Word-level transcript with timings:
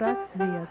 Психпросвет. 0.00 0.68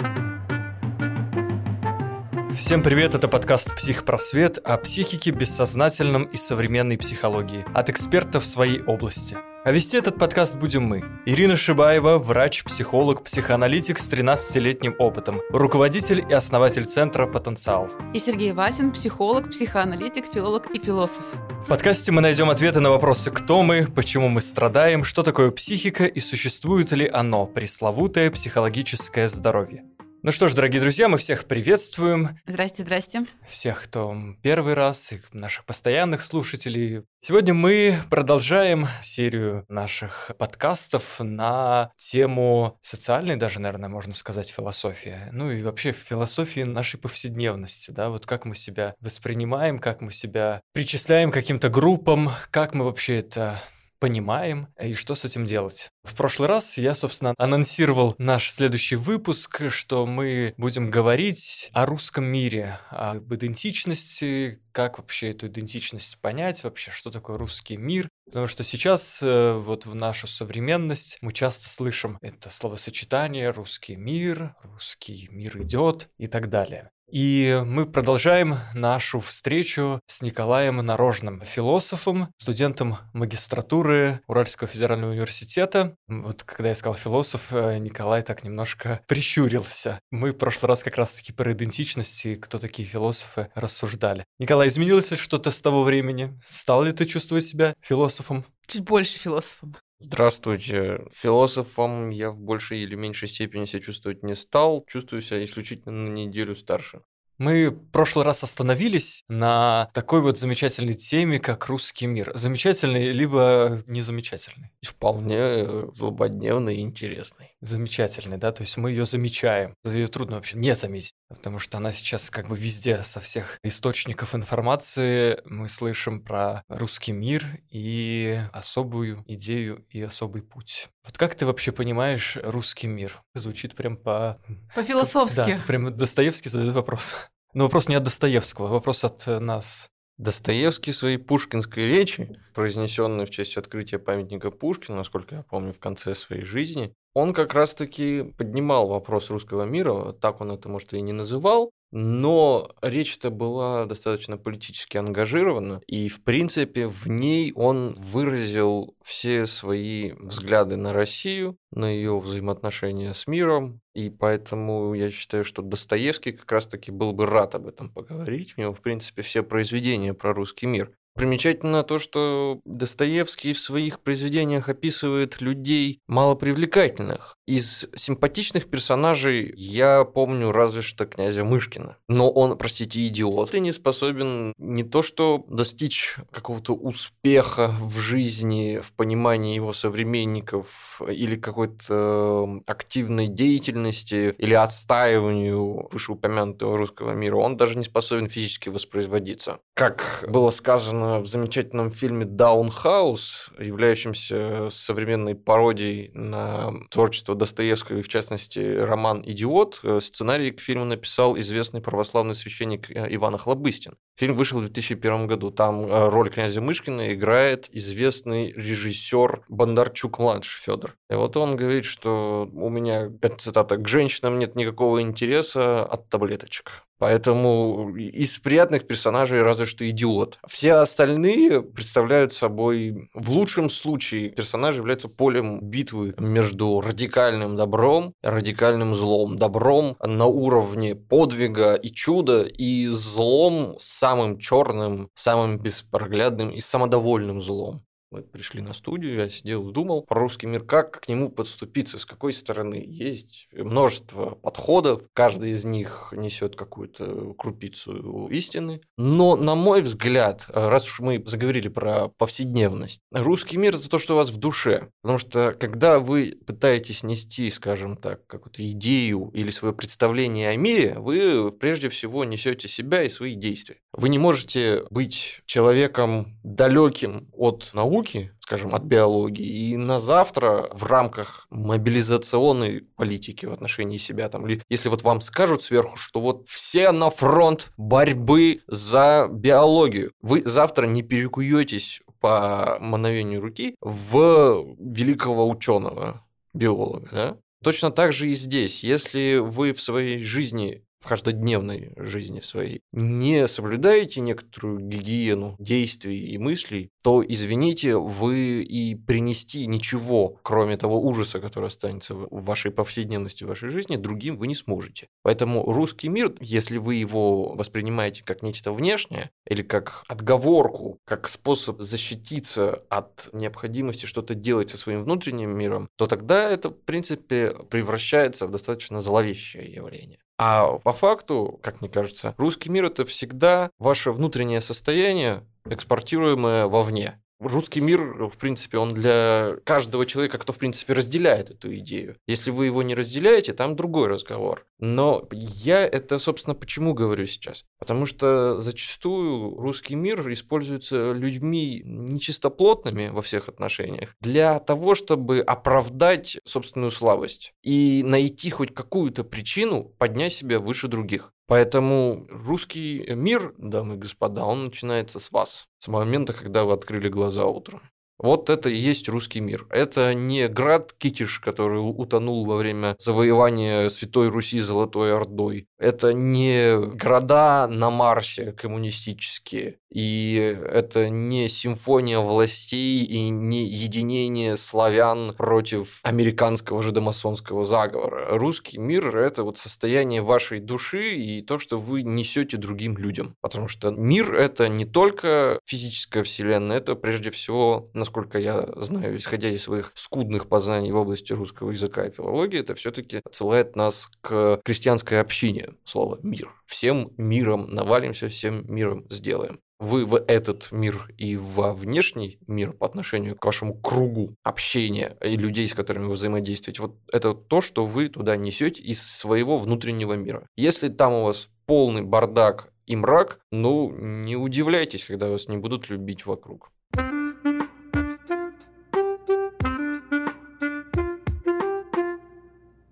Всем 2.57 2.81
привет, 2.81 3.13
это 3.13 3.27
подкаст 3.27 3.75
«Психпросвет» 3.75 4.57
о 4.57 4.75
психике, 4.77 5.29
бессознательном 5.29 6.23
и 6.23 6.35
современной 6.35 6.97
психологии 6.97 7.63
от 7.75 7.89
экспертов 7.91 8.43
в 8.43 8.47
своей 8.47 8.81
области. 8.81 9.37
А 9.63 9.71
вести 9.71 9.97
этот 9.97 10.17
подкаст 10.17 10.55
будем 10.55 10.83
мы. 10.83 11.03
Ирина 11.27 11.55
Шибаева, 11.55 12.17
врач, 12.17 12.63
психолог, 12.63 13.23
психоаналитик 13.23 13.99
с 13.99 14.11
13-летним 14.11 14.95
опытом, 14.97 15.41
руководитель 15.51 16.25
и 16.27 16.33
основатель 16.33 16.85
центра 16.85 17.27
«Потенциал». 17.27 17.87
И 18.15 18.19
Сергей 18.19 18.51
Васин, 18.53 18.91
психолог, 18.91 19.51
психоаналитик, 19.51 20.25
филолог 20.33 20.71
и 20.71 20.79
философ. 20.79 21.23
Подкасте 21.69 22.11
мы 22.11 22.21
найдем 22.21 22.49
ответы 22.49 22.79
на 22.79 22.89
вопросы 22.89 23.29
«Кто 23.29 23.61
мы?», 23.61 23.85
«Почему 23.85 24.27
мы 24.27 24.41
страдаем?», 24.41 25.03
«Что 25.03 25.21
такое 25.21 25.51
психика?» 25.51 26.05
и 26.05 26.19
«Существует 26.19 26.91
ли 26.93 27.07
оно?» 27.07 27.45
Пресловутое 27.45 28.31
психологическое 28.31 29.29
здоровье. 29.29 29.83
Ну 30.21 30.33
что 30.33 30.49
ж, 30.49 30.53
дорогие 30.53 30.81
друзья, 30.81 31.07
мы 31.07 31.17
всех 31.17 31.45
приветствуем. 31.45 32.37
Здрасте, 32.45 32.83
здрасте. 32.83 33.25
Всех, 33.47 33.83
кто 33.83 34.13
первый 34.41 34.73
раз, 34.73 35.13
и 35.13 35.21
наших 35.31 35.63
постоянных 35.63 36.21
слушателей. 36.21 37.03
Сегодня 37.19 37.53
мы 37.53 37.97
продолжаем 38.09 38.89
серию 39.01 39.63
наших 39.69 40.31
подкастов 40.37 41.21
на 41.21 41.93
тему 41.95 42.77
социальной, 42.81 43.37
даже, 43.37 43.61
наверное, 43.61 43.87
можно 43.87 44.13
сказать, 44.13 44.49
философии. 44.49 45.29
Ну 45.31 45.51
и 45.51 45.63
вообще 45.63 45.93
философии 45.93 46.61
нашей 46.61 46.99
повседневности, 46.99 47.91
да, 47.91 48.09
вот 48.09 48.25
как 48.25 48.43
мы 48.43 48.55
себя 48.55 48.95
воспринимаем, 48.99 49.79
как 49.79 50.01
мы 50.01 50.11
себя 50.11 50.61
причисляем 50.73 51.31
к 51.31 51.35
каким-то 51.35 51.69
группам, 51.69 52.31
как 52.51 52.73
мы 52.73 52.83
вообще 52.83 53.19
это 53.19 53.61
понимаем 53.99 54.67
и 54.81 54.93
что 54.93 55.15
с 55.15 55.25
этим 55.25 55.45
делать. 55.45 55.89
В 56.03 56.15
прошлый 56.15 56.47
раз 56.47 56.77
я, 56.77 56.95
собственно, 56.95 57.33
анонсировал 57.37 58.15
наш 58.17 58.51
следующий 58.51 58.95
выпуск, 58.95 59.69
что 59.69 60.05
мы 60.05 60.53
будем 60.57 60.89
говорить 60.89 61.69
о 61.73 61.85
русском 61.85 62.25
мире, 62.25 62.79
об 62.89 63.33
идентичности, 63.33 64.61
как 64.71 64.97
вообще 64.97 65.31
эту 65.31 65.47
идентичность 65.47 66.17
понять, 66.19 66.63
вообще, 66.63 66.91
что 66.91 67.11
такое 67.11 67.37
русский 67.37 67.77
мир. 67.77 68.07
Потому 68.25 68.47
что 68.47 68.63
сейчас 68.63 69.21
э, 69.21 69.53
вот 69.53 69.85
в 69.85 69.95
нашу 69.95 70.27
современность 70.27 71.17
мы 71.21 71.33
часто 71.33 71.67
слышим 71.67 72.17
это 72.21 72.49
словосочетание 72.49 73.49
«русский 73.49 73.95
мир», 73.95 74.55
«русский 74.63 75.27
мир 75.31 75.61
идет» 75.61 76.09
и 76.17 76.27
так 76.27 76.49
далее. 76.49 76.91
И 77.11 77.59
мы 77.65 77.87
продолжаем 77.87 78.59
нашу 78.75 79.19
встречу 79.19 79.99
с 80.05 80.21
Николаем 80.21 80.77
Нарожным, 80.77 81.41
философом, 81.41 82.31
студентом 82.37 82.97
магистратуры 83.13 84.21
Уральского 84.27 84.67
федерального 84.67 85.11
университета. 85.11 85.95
Вот 86.07 86.43
когда 86.43 86.69
я 86.69 86.75
сказал 86.75 86.93
философ, 86.93 87.51
э, 87.51 87.79
Николай 87.79 88.21
так 88.21 88.43
немножко 88.43 89.01
прищурился. 89.07 89.99
Мы 90.11 90.31
в 90.31 90.37
прошлый 90.37 90.67
раз 90.69 90.83
как 90.83 90.97
раз-таки 90.97 91.33
про 91.33 91.53
идентичность 91.53 92.25
и 92.27 92.35
кто 92.35 92.59
такие 92.59 92.87
философы 92.87 93.49
рассуждали. 93.55 94.25
Николай, 94.37 94.67
изменилось 94.67 95.09
ли 95.09 95.17
что-то 95.17 95.49
с 95.49 95.59
того 95.61 95.83
времени? 95.83 96.39
Стал 96.43 96.83
ли 96.83 96.91
ты 96.91 97.05
чувствовать 97.05 97.45
себя 97.45 97.73
философом? 97.81 98.45
Чуть 98.67 98.83
больше 98.83 99.17
философом. 99.17 99.75
Здравствуйте. 100.01 101.01
Философом 101.11 102.09
я 102.09 102.31
в 102.31 102.39
большей 102.39 102.79
или 102.79 102.95
меньшей 102.95 103.27
степени 103.27 103.65
себя 103.65 103.81
чувствовать 103.81 104.23
не 104.23 104.35
стал. 104.35 104.85
Чувствую 104.87 105.21
себя 105.21 105.43
исключительно 105.43 105.91
на 105.91 106.13
неделю 106.13 106.55
старше. 106.55 107.01
Мы 107.37 107.69
в 107.69 107.91
прошлый 107.91 108.25
раз 108.25 108.43
остановились 108.43 109.23
на 109.29 109.89
такой 109.93 110.21
вот 110.21 110.37
замечательной 110.37 110.93
теме, 110.93 111.39
как 111.39 111.67
русский 111.67 112.05
мир. 112.05 112.31
Замечательный, 112.33 113.11
либо 113.11 113.77
незамечательный? 113.87 114.71
Вполне 114.81 115.37
э, 115.37 115.87
злободневный 115.93 116.77
и 116.77 116.81
интересный. 116.81 117.55
Замечательный, 117.61 118.37
да? 118.37 118.51
То 118.51 118.61
есть 118.63 118.77
мы 118.77 118.91
ее 118.91 119.05
замечаем. 119.05 119.75
Ее 119.83 120.07
трудно 120.07 120.37
вообще 120.37 120.57
не 120.57 120.73
заметить, 120.75 121.13
потому 121.27 121.59
что 121.59 121.77
она 121.77 121.91
сейчас 121.91 122.29
как 122.29 122.47
бы 122.47 122.57
везде, 122.57 123.03
со 123.03 123.19
всех 123.19 123.57
источников 123.63 124.33
информации 124.33 125.41
мы 125.45 125.67
слышим 125.67 126.23
про 126.23 126.63
русский 126.69 127.11
мир 127.11 127.45
и 127.69 128.41
особую 128.53 129.23
идею 129.27 129.85
и 129.89 130.01
особый 130.01 130.41
путь. 130.41 130.87
Вот 131.05 131.17
как 131.17 131.35
ты 131.35 131.45
вообще 131.45 131.71
понимаешь 131.71 132.37
русский 132.41 132.87
мир? 132.87 133.21
Звучит 133.33 133.75
прям 133.75 133.97
по... 133.97 134.39
По-философски. 134.73 135.35
Да, 135.35 135.63
прям 135.67 135.95
Достоевский 135.95 136.49
задает 136.49 136.73
вопрос. 136.73 137.15
Но 137.53 137.65
вопрос 137.65 137.87
не 137.89 137.95
от 137.95 138.03
Достоевского, 138.03 138.67
вопрос 138.67 139.03
от 139.03 139.25
нас. 139.27 139.89
Достоевский 140.19 140.91
своей 140.91 141.17
пушкинской 141.17 141.87
речи, 141.87 142.37
произнесенной 142.53 143.25
в 143.25 143.29
честь 143.29 143.55
открытия 143.55 143.99
памятника 143.99 144.51
Пушкину, 144.51 144.97
насколько 144.97 145.35
я 145.35 145.43
помню, 145.43 145.71
в 145.71 145.79
конце 145.79 146.13
своей 146.13 146.43
жизни, 146.43 146.93
он 147.13 147.33
как 147.33 147.53
раз-таки 147.53 148.23
поднимал 148.37 148.87
вопрос 148.87 149.29
русского 149.29 149.63
мира, 149.63 150.13
так 150.13 150.41
он 150.41 150.51
это, 150.51 150.69
может, 150.69 150.93
и 150.93 151.01
не 151.01 151.13
называл, 151.13 151.71
но 151.91 152.71
речь-то 152.81 153.31
была 153.31 153.85
достаточно 153.85 154.37
политически 154.37 154.97
ангажирована, 154.97 155.81
и, 155.87 156.07
в 156.07 156.23
принципе, 156.23 156.87
в 156.87 157.07
ней 157.07 157.51
он 157.55 157.95
выразил 157.95 158.95
все 159.03 159.47
свои 159.47 160.11
взгляды 160.11 160.75
на 160.77 160.93
Россию, 160.93 161.57
на 161.71 161.89
ее 161.89 162.19
взаимоотношения 162.19 163.13
с 163.13 163.25
миром, 163.25 163.81
и 163.95 164.09
поэтому 164.09 164.93
я 164.93 165.09
считаю, 165.09 165.43
что 165.43 165.61
Достоевский 165.63 166.31
как 166.31 166.51
раз-таки 166.51 166.91
был 166.91 167.11
бы 167.11 167.25
рад 167.25 167.55
об 167.55 167.67
этом 167.67 167.89
поговорить. 167.91 168.53
У 168.55 168.61
него, 168.61 168.73
в 168.73 168.81
принципе, 168.81 169.23
все 169.23 169.41
произведения 169.41 170.13
про 170.13 170.33
русский 170.33 170.67
мир. 170.67 170.91
Примечательно 171.19 171.83
то, 171.83 171.99
что 171.99 172.61
Достоевский 172.63 173.51
в 173.51 173.59
своих 173.59 173.99
произведениях 173.99 174.69
описывает 174.69 175.41
людей 175.41 175.99
малопривлекательных. 176.07 177.35
Из 177.49 177.87
симпатичных 177.95 178.69
персонажей 178.69 179.51
я 179.57 180.03
помню 180.03 180.51
разве 180.51 180.83
что 180.83 181.07
князя 181.07 181.43
Мышкина. 181.43 181.97
Но 182.07 182.29
он, 182.29 182.55
простите, 182.59 183.07
идиот 183.07 183.55
и 183.55 183.59
не 183.59 183.71
способен 183.71 184.53
не 184.59 184.83
то 184.83 185.01
что 185.01 185.43
достичь 185.47 186.17
какого-то 186.29 186.75
успеха 186.75 187.73
в 187.81 187.97
жизни, 187.97 188.79
в 188.83 188.91
понимании 188.91 189.55
его 189.55 189.73
современников 189.73 191.01
или 191.09 191.37
какой-то 191.37 192.61
активной 192.67 193.25
деятельности 193.25 194.35
или 194.37 194.53
отстаиванию 194.53 195.89
вышеупомянутого 195.91 196.77
русского 196.77 197.13
мира, 197.13 197.37
он 197.37 197.57
даже 197.57 197.75
не 197.75 197.83
способен 197.83 198.29
физически 198.29 198.69
воспроизводиться. 198.69 199.57
Как 199.73 200.23
было 200.27 200.51
сказано 200.51 201.19
в 201.19 201.25
замечательном 201.25 201.91
фильме 201.91 202.25
«Даунхаус», 202.25 203.49
являющемся 203.57 204.69
современной 204.69 205.33
пародией 205.33 206.11
на 206.13 206.73
творчество 206.91 207.38
Достоевского, 207.39 208.03
в 208.03 208.07
частности 208.07 208.59
роман 208.59 209.23
«Идиот», 209.25 209.79
э, 209.83 209.99
сценарий 210.01 210.51
к 210.51 210.59
фильму 210.61 210.85
написал 210.85 211.39
известный 211.39 211.81
православный 211.81 212.35
священник 212.35 212.91
э, 212.91 213.07
Иван 213.15 213.35
Охлобыстин. 213.35 213.95
Фильм 214.17 214.35
вышел 214.35 214.59
в 214.59 214.61
2001 214.61 215.25
году. 215.25 215.49
Там 215.49 215.85
э, 215.85 216.09
роль 216.09 216.29
князя 216.29 216.61
Мышкина 216.61 217.13
играет 217.13 217.67
известный 217.71 218.51
режиссер 218.51 219.45
Бондарчук-младший 219.49 220.61
Федор. 220.61 220.95
И 221.09 221.15
вот 221.15 221.35
он 221.37 221.55
говорит, 221.55 221.85
что 221.85 222.47
у 222.53 222.69
меня, 222.69 223.09
цитата, 223.39 223.77
к 223.77 223.87
женщинам 223.87 224.37
нет 224.37 224.55
никакого 224.55 225.01
интереса 225.01 225.83
от 225.83 226.09
таблеточек. 226.09 226.83
Поэтому 226.99 227.95
из 227.95 228.37
приятных 228.39 228.85
персонажей 228.85 229.41
разве 229.41 229.65
что 229.65 229.89
идиот. 229.89 230.37
Все 230.47 230.73
остальные 230.73 231.61
представляют 231.61 232.33
собой, 232.33 233.09
в 233.13 233.31
лучшем 233.31 233.69
случае, 233.69 234.29
персонажи 234.29 234.79
являются 234.79 235.07
полем 235.07 235.61
битвы 235.61 236.13
между 236.19 236.81
радикальным 236.81 237.55
добром 237.55 238.13
и 238.21 238.27
радикальным 238.27 238.95
злом. 238.95 239.37
Добром 239.37 239.95
на 240.05 240.25
уровне 240.25 240.93
подвига 240.95 241.75
и 241.75 241.89
чуда, 241.89 242.43
и 242.43 242.87
злом 242.87 243.75
самым 243.79 244.37
черным, 244.37 245.09
самым 245.15 245.57
беспроглядным 245.57 246.49
и 246.49 246.59
самодовольным 246.61 247.41
злом. 247.41 247.81
Мы 248.11 248.23
пришли 248.23 248.59
на 248.61 248.73
студию, 248.73 249.17
я 249.17 249.29
сидел 249.29 249.69
и 249.69 249.71
думал 249.71 250.01
про 250.01 250.21
русский 250.21 250.47
мир, 250.47 250.63
как 250.63 251.01
к 251.01 251.07
нему 251.07 251.29
подступиться, 251.29 251.99
с 251.99 252.07
какой 252.07 252.33
стороны. 252.33 252.83
Есть 252.83 253.47
множество 253.53 254.31
подходов, 254.31 255.03
каждый 255.13 255.51
из 255.51 255.63
них 255.63 256.11
несет 256.11 256.55
какую-то 256.55 257.35
крупицу 257.37 258.27
истины. 258.31 258.81
Но, 258.97 259.35
на 259.35 259.53
мой 259.53 259.83
взгляд, 259.83 260.45
раз 260.47 260.85
уж 260.85 261.01
мы 261.01 261.23
заговорили 261.27 261.67
про 261.67 262.09
повседневность, 262.17 262.99
русский 263.11 263.57
мир– 263.57 263.75
это 263.75 263.87
то, 263.87 263.99
что 263.99 264.15
у 264.15 264.17
вас 264.17 264.31
в 264.31 264.37
душе. 264.37 264.89
Потому 265.03 265.19
что, 265.19 265.55
когда 265.59 265.99
вы 265.99 266.33
пытаетесь 266.47 267.03
нести, 267.03 267.51
скажем 267.51 267.95
так, 267.95 268.25
какую-то 268.25 268.67
идею 268.71 269.29
или 269.35 269.51
свое 269.51 269.71
представление 269.75 270.49
о 270.49 270.55
мире, 270.55 270.95
вы 270.97 271.51
прежде 271.51 271.89
всего 271.89 272.25
несете 272.25 272.67
себя 272.67 273.03
и 273.03 273.09
свои 273.09 273.35
действия. 273.35 273.77
Вы 273.93 274.09
не 274.09 274.17
можете 274.17 274.83
быть 274.89 275.41
человеком 275.45 276.39
далеким 276.43 277.29
от 277.33 277.69
науки, 277.73 277.98
науки, 277.99 278.31
скажем, 278.39 278.73
от 278.73 278.83
биологии, 278.83 279.45
и 279.45 279.77
на 279.77 279.99
завтра 279.99 280.69
в 280.73 280.83
рамках 280.85 281.47
мобилизационной 281.49 282.81
политики 282.95 283.45
в 283.45 283.51
отношении 283.51 283.97
себя, 283.97 284.29
там, 284.29 284.47
или 284.47 284.63
если 284.69 284.89
вот 284.89 285.03
вам 285.03 285.21
скажут 285.21 285.63
сверху, 285.63 285.97
что 285.97 286.21
вот 286.21 286.47
все 286.47 286.91
на 286.91 287.09
фронт 287.09 287.71
борьбы 287.77 288.61
за 288.67 289.27
биологию, 289.29 290.13
вы 290.21 290.43
завтра 290.45 290.87
не 290.87 291.03
перекуетесь 291.03 292.01
по 292.21 292.77
мановению 292.79 293.41
руки 293.41 293.75
в 293.81 294.75
великого 294.79 295.49
ученого, 295.49 296.25
биолога, 296.53 297.09
да? 297.11 297.37
Точно 297.61 297.91
так 297.91 298.13
же 298.13 298.29
и 298.29 298.33
здесь. 298.33 298.85
Если 298.85 299.37
вы 299.37 299.73
в 299.73 299.81
своей 299.81 300.23
жизни 300.23 300.85
в 300.99 301.07
каждодневной 301.07 301.93
жизни 301.97 302.41
своей 302.41 302.81
не 302.91 303.47
соблюдаете 303.47 304.21
некоторую 304.21 304.79
гигиену 304.79 305.55
действий 305.59 306.27
и 306.27 306.37
мыслей, 306.37 306.91
то, 307.01 307.23
извините, 307.25 307.97
вы 307.97 308.63
и 308.63 308.95
принести 308.95 309.65
ничего, 309.65 310.37
кроме 310.43 310.77
того 310.77 311.01
ужаса, 311.01 311.39
который 311.39 311.67
останется 311.67 312.13
в 312.13 312.27
вашей 312.31 312.71
повседневности, 312.71 313.43
в 313.43 313.47
вашей 313.47 313.69
жизни, 313.69 313.95
другим 313.95 314.37
вы 314.37 314.47
не 314.47 314.55
сможете. 314.55 315.07
Поэтому 315.23 315.63
русский 315.71 316.09
мир, 316.09 316.33
если 316.41 316.77
вы 316.77 316.95
его 316.95 317.53
воспринимаете 317.55 318.23
как 318.23 318.43
нечто 318.43 318.73
внешнее 318.73 319.31
или 319.47 319.61
как 319.61 320.03
отговорку, 320.07 320.99
как 321.05 321.29
способ 321.29 321.81
защититься 321.81 322.83
от 322.89 323.29
необходимости 323.33 324.05
что-то 324.05 324.35
делать 324.35 324.71
со 324.71 324.77
своим 324.77 325.03
внутренним 325.03 325.57
миром, 325.57 325.87
то 325.95 326.07
тогда 326.07 326.49
это, 326.49 326.69
в 326.69 326.79
принципе, 326.81 327.51
превращается 327.69 328.47
в 328.47 328.51
достаточно 328.51 329.01
зловещее 329.01 329.71
явление. 329.71 330.19
А 330.41 330.77
по 330.77 330.93
факту, 330.93 331.59
как 331.61 331.81
мне 331.81 331.89
кажется, 331.89 332.33
русский 332.37 332.69
мир 332.69 332.85
это 332.85 333.05
всегда 333.05 333.71
ваше 333.77 334.13
внутреннее 334.13 334.61
состояние, 334.61 335.43
экспортируемое 335.65 336.65
вовне. 336.67 337.21
Русский 337.39 337.79
мир, 337.79 338.01
в 338.27 338.37
принципе, 338.37 338.77
он 338.77 338.93
для 338.93 339.55
каждого 339.63 340.05
человека, 340.05 340.37
кто, 340.37 340.51
в 340.51 340.57
принципе, 340.57 340.91
разделяет 340.91 341.49
эту 341.49 341.73
идею. 341.77 342.17
Если 342.27 342.51
вы 342.51 342.65
его 342.65 342.83
не 342.83 342.95
разделяете, 342.95 343.53
там 343.53 343.77
другой 343.77 344.09
разговор. 344.09 344.65
Но 344.77 345.25
я 345.31 345.85
это, 345.85 346.19
собственно, 346.19 346.53
почему 346.53 346.93
говорю 346.93 347.25
сейчас? 347.27 347.63
Потому 347.79 348.05
что 348.07 348.59
зачастую 348.59 349.55
русский 349.55 349.95
мир 349.95 350.29
используется 350.33 351.13
людьми 351.13 351.81
нечистоплотными 351.85 353.07
во 353.07 353.21
всех 353.21 353.47
отношениях 353.47 354.15
для 354.19 354.59
того, 354.59 354.95
чтобы 354.95 355.39
оправдать 355.39 356.39
собственную 356.45 356.91
слабость 356.91 357.53
и 357.63 358.03
найти 358.05 358.49
хоть 358.49 358.73
какую-то 358.73 359.23
причину 359.23 359.85
поднять 359.97 360.33
себя 360.33 360.59
выше 360.59 360.89
других. 360.89 361.31
Поэтому 361.49 362.27
русский 362.29 363.03
мир, 363.15 363.55
дамы 363.57 363.95
и 363.95 363.97
господа, 363.97 364.45
он 364.45 364.65
начинается 364.65 365.19
с 365.19 365.31
вас, 365.31 365.67
с 365.79 365.87
момента, 365.87 366.31
когда 366.31 366.63
вы 366.63 366.73
открыли 366.73 367.09
глаза 367.09 367.47
утром. 367.47 367.81
Вот 368.19 368.49
это 368.49 368.69
и 368.69 368.75
есть 368.75 369.07
русский 369.07 369.39
мир. 369.39 369.65
Это 369.69 370.13
не 370.13 370.49
град 370.49 370.93
Китиш, 370.97 371.39
который 371.39 371.77
утонул 371.79 372.45
во 372.45 372.57
время 372.57 372.95
завоевания 372.99 373.87
Святой 373.87 374.27
Руси 374.27 374.59
Золотой 374.59 375.13
Ордой. 375.13 375.67
Это 375.79 376.11
не 376.11 376.77
города 376.95 377.67
на 377.67 377.89
Марсе 377.89 378.51
коммунистические. 378.51 379.77
И 379.89 380.35
это 380.35 381.09
не 381.09 381.47
симфония 381.47 382.19
властей 382.19 383.03
и 383.03 383.29
не 383.29 383.65
единение 383.65 384.55
славян 384.57 385.33
против 385.35 385.99
американского 386.03 386.83
же 386.83 386.91
домасонского 386.91 387.65
заговора. 387.65 388.37
Русский 388.37 388.77
мир– 388.77 389.17
это 389.17 389.43
вот 389.43 389.57
состояние 389.57 390.21
вашей 390.21 390.59
души 390.59 391.15
и 391.15 391.41
то, 391.41 391.57
что 391.57 391.79
вы 391.79 392.03
несете 392.03 392.57
другим 392.57 392.97
людям. 392.97 393.35
Потому 393.41 393.67
что 393.67 393.89
мир– 393.89 394.33
это 394.35 394.67
не 394.67 394.85
только 394.85 395.59
физическая 395.65 396.23
вселенная, 396.23 396.77
это 396.77 396.93
прежде 396.95 397.31
всего, 397.31 397.89
насколько 397.93 398.08
я 398.39 398.67
знаю, 398.75 399.17
исходя 399.17 399.49
из 399.49 399.63
своих 399.63 399.91
скудных 399.95 400.47
познаний 400.47 400.91
в 400.91 400.95
области 400.95 401.33
русского 401.33 401.71
языка 401.71 402.05
и 402.05 402.11
филологии, 402.11 402.59
это 402.59 402.75
все-таки 402.75 403.21
отсылает 403.23 403.75
нас 403.75 404.09
к 404.21 404.61
крестьянской 404.63 405.19
общине, 405.19 405.69
слово 405.83 406.19
«мир». 406.23 406.53
Всем 406.65 407.11
миром 407.17 407.67
навалимся, 407.69 408.29
всем 408.29 408.63
миром 408.67 409.05
сделаем 409.09 409.59
вы 409.79 410.05
в 410.05 410.15
этот 410.27 410.71
мир 410.71 411.09
и 411.17 411.37
во 411.37 411.73
внешний 411.73 412.37
мир 412.47 412.73
по 412.73 412.85
отношению 412.85 413.37
к 413.37 413.45
вашему 413.45 413.73
кругу 413.73 414.35
общения 414.43 415.17
и 415.23 415.37
людей, 415.37 415.67
с 415.67 415.73
которыми 415.73 416.05
вы 416.05 416.13
взаимодействуете, 416.13 416.81
вот 416.81 416.97
это 417.11 417.33
то, 417.33 417.61
что 417.61 417.85
вы 417.85 418.09
туда 418.09 418.35
несете 418.35 418.81
из 418.81 419.01
своего 419.01 419.57
внутреннего 419.57 420.13
мира. 420.13 420.45
Если 420.57 420.89
там 420.89 421.13
у 421.13 421.23
вас 421.23 421.49
полный 421.65 422.01
бардак 422.01 422.73
и 422.87 422.95
мрак, 422.95 423.39
ну, 423.51 423.91
не 423.91 424.35
удивляйтесь, 424.35 425.05
когда 425.05 425.29
вас 425.29 425.47
не 425.47 425.57
будут 425.57 425.89
любить 425.89 426.25
вокруг. 426.25 426.71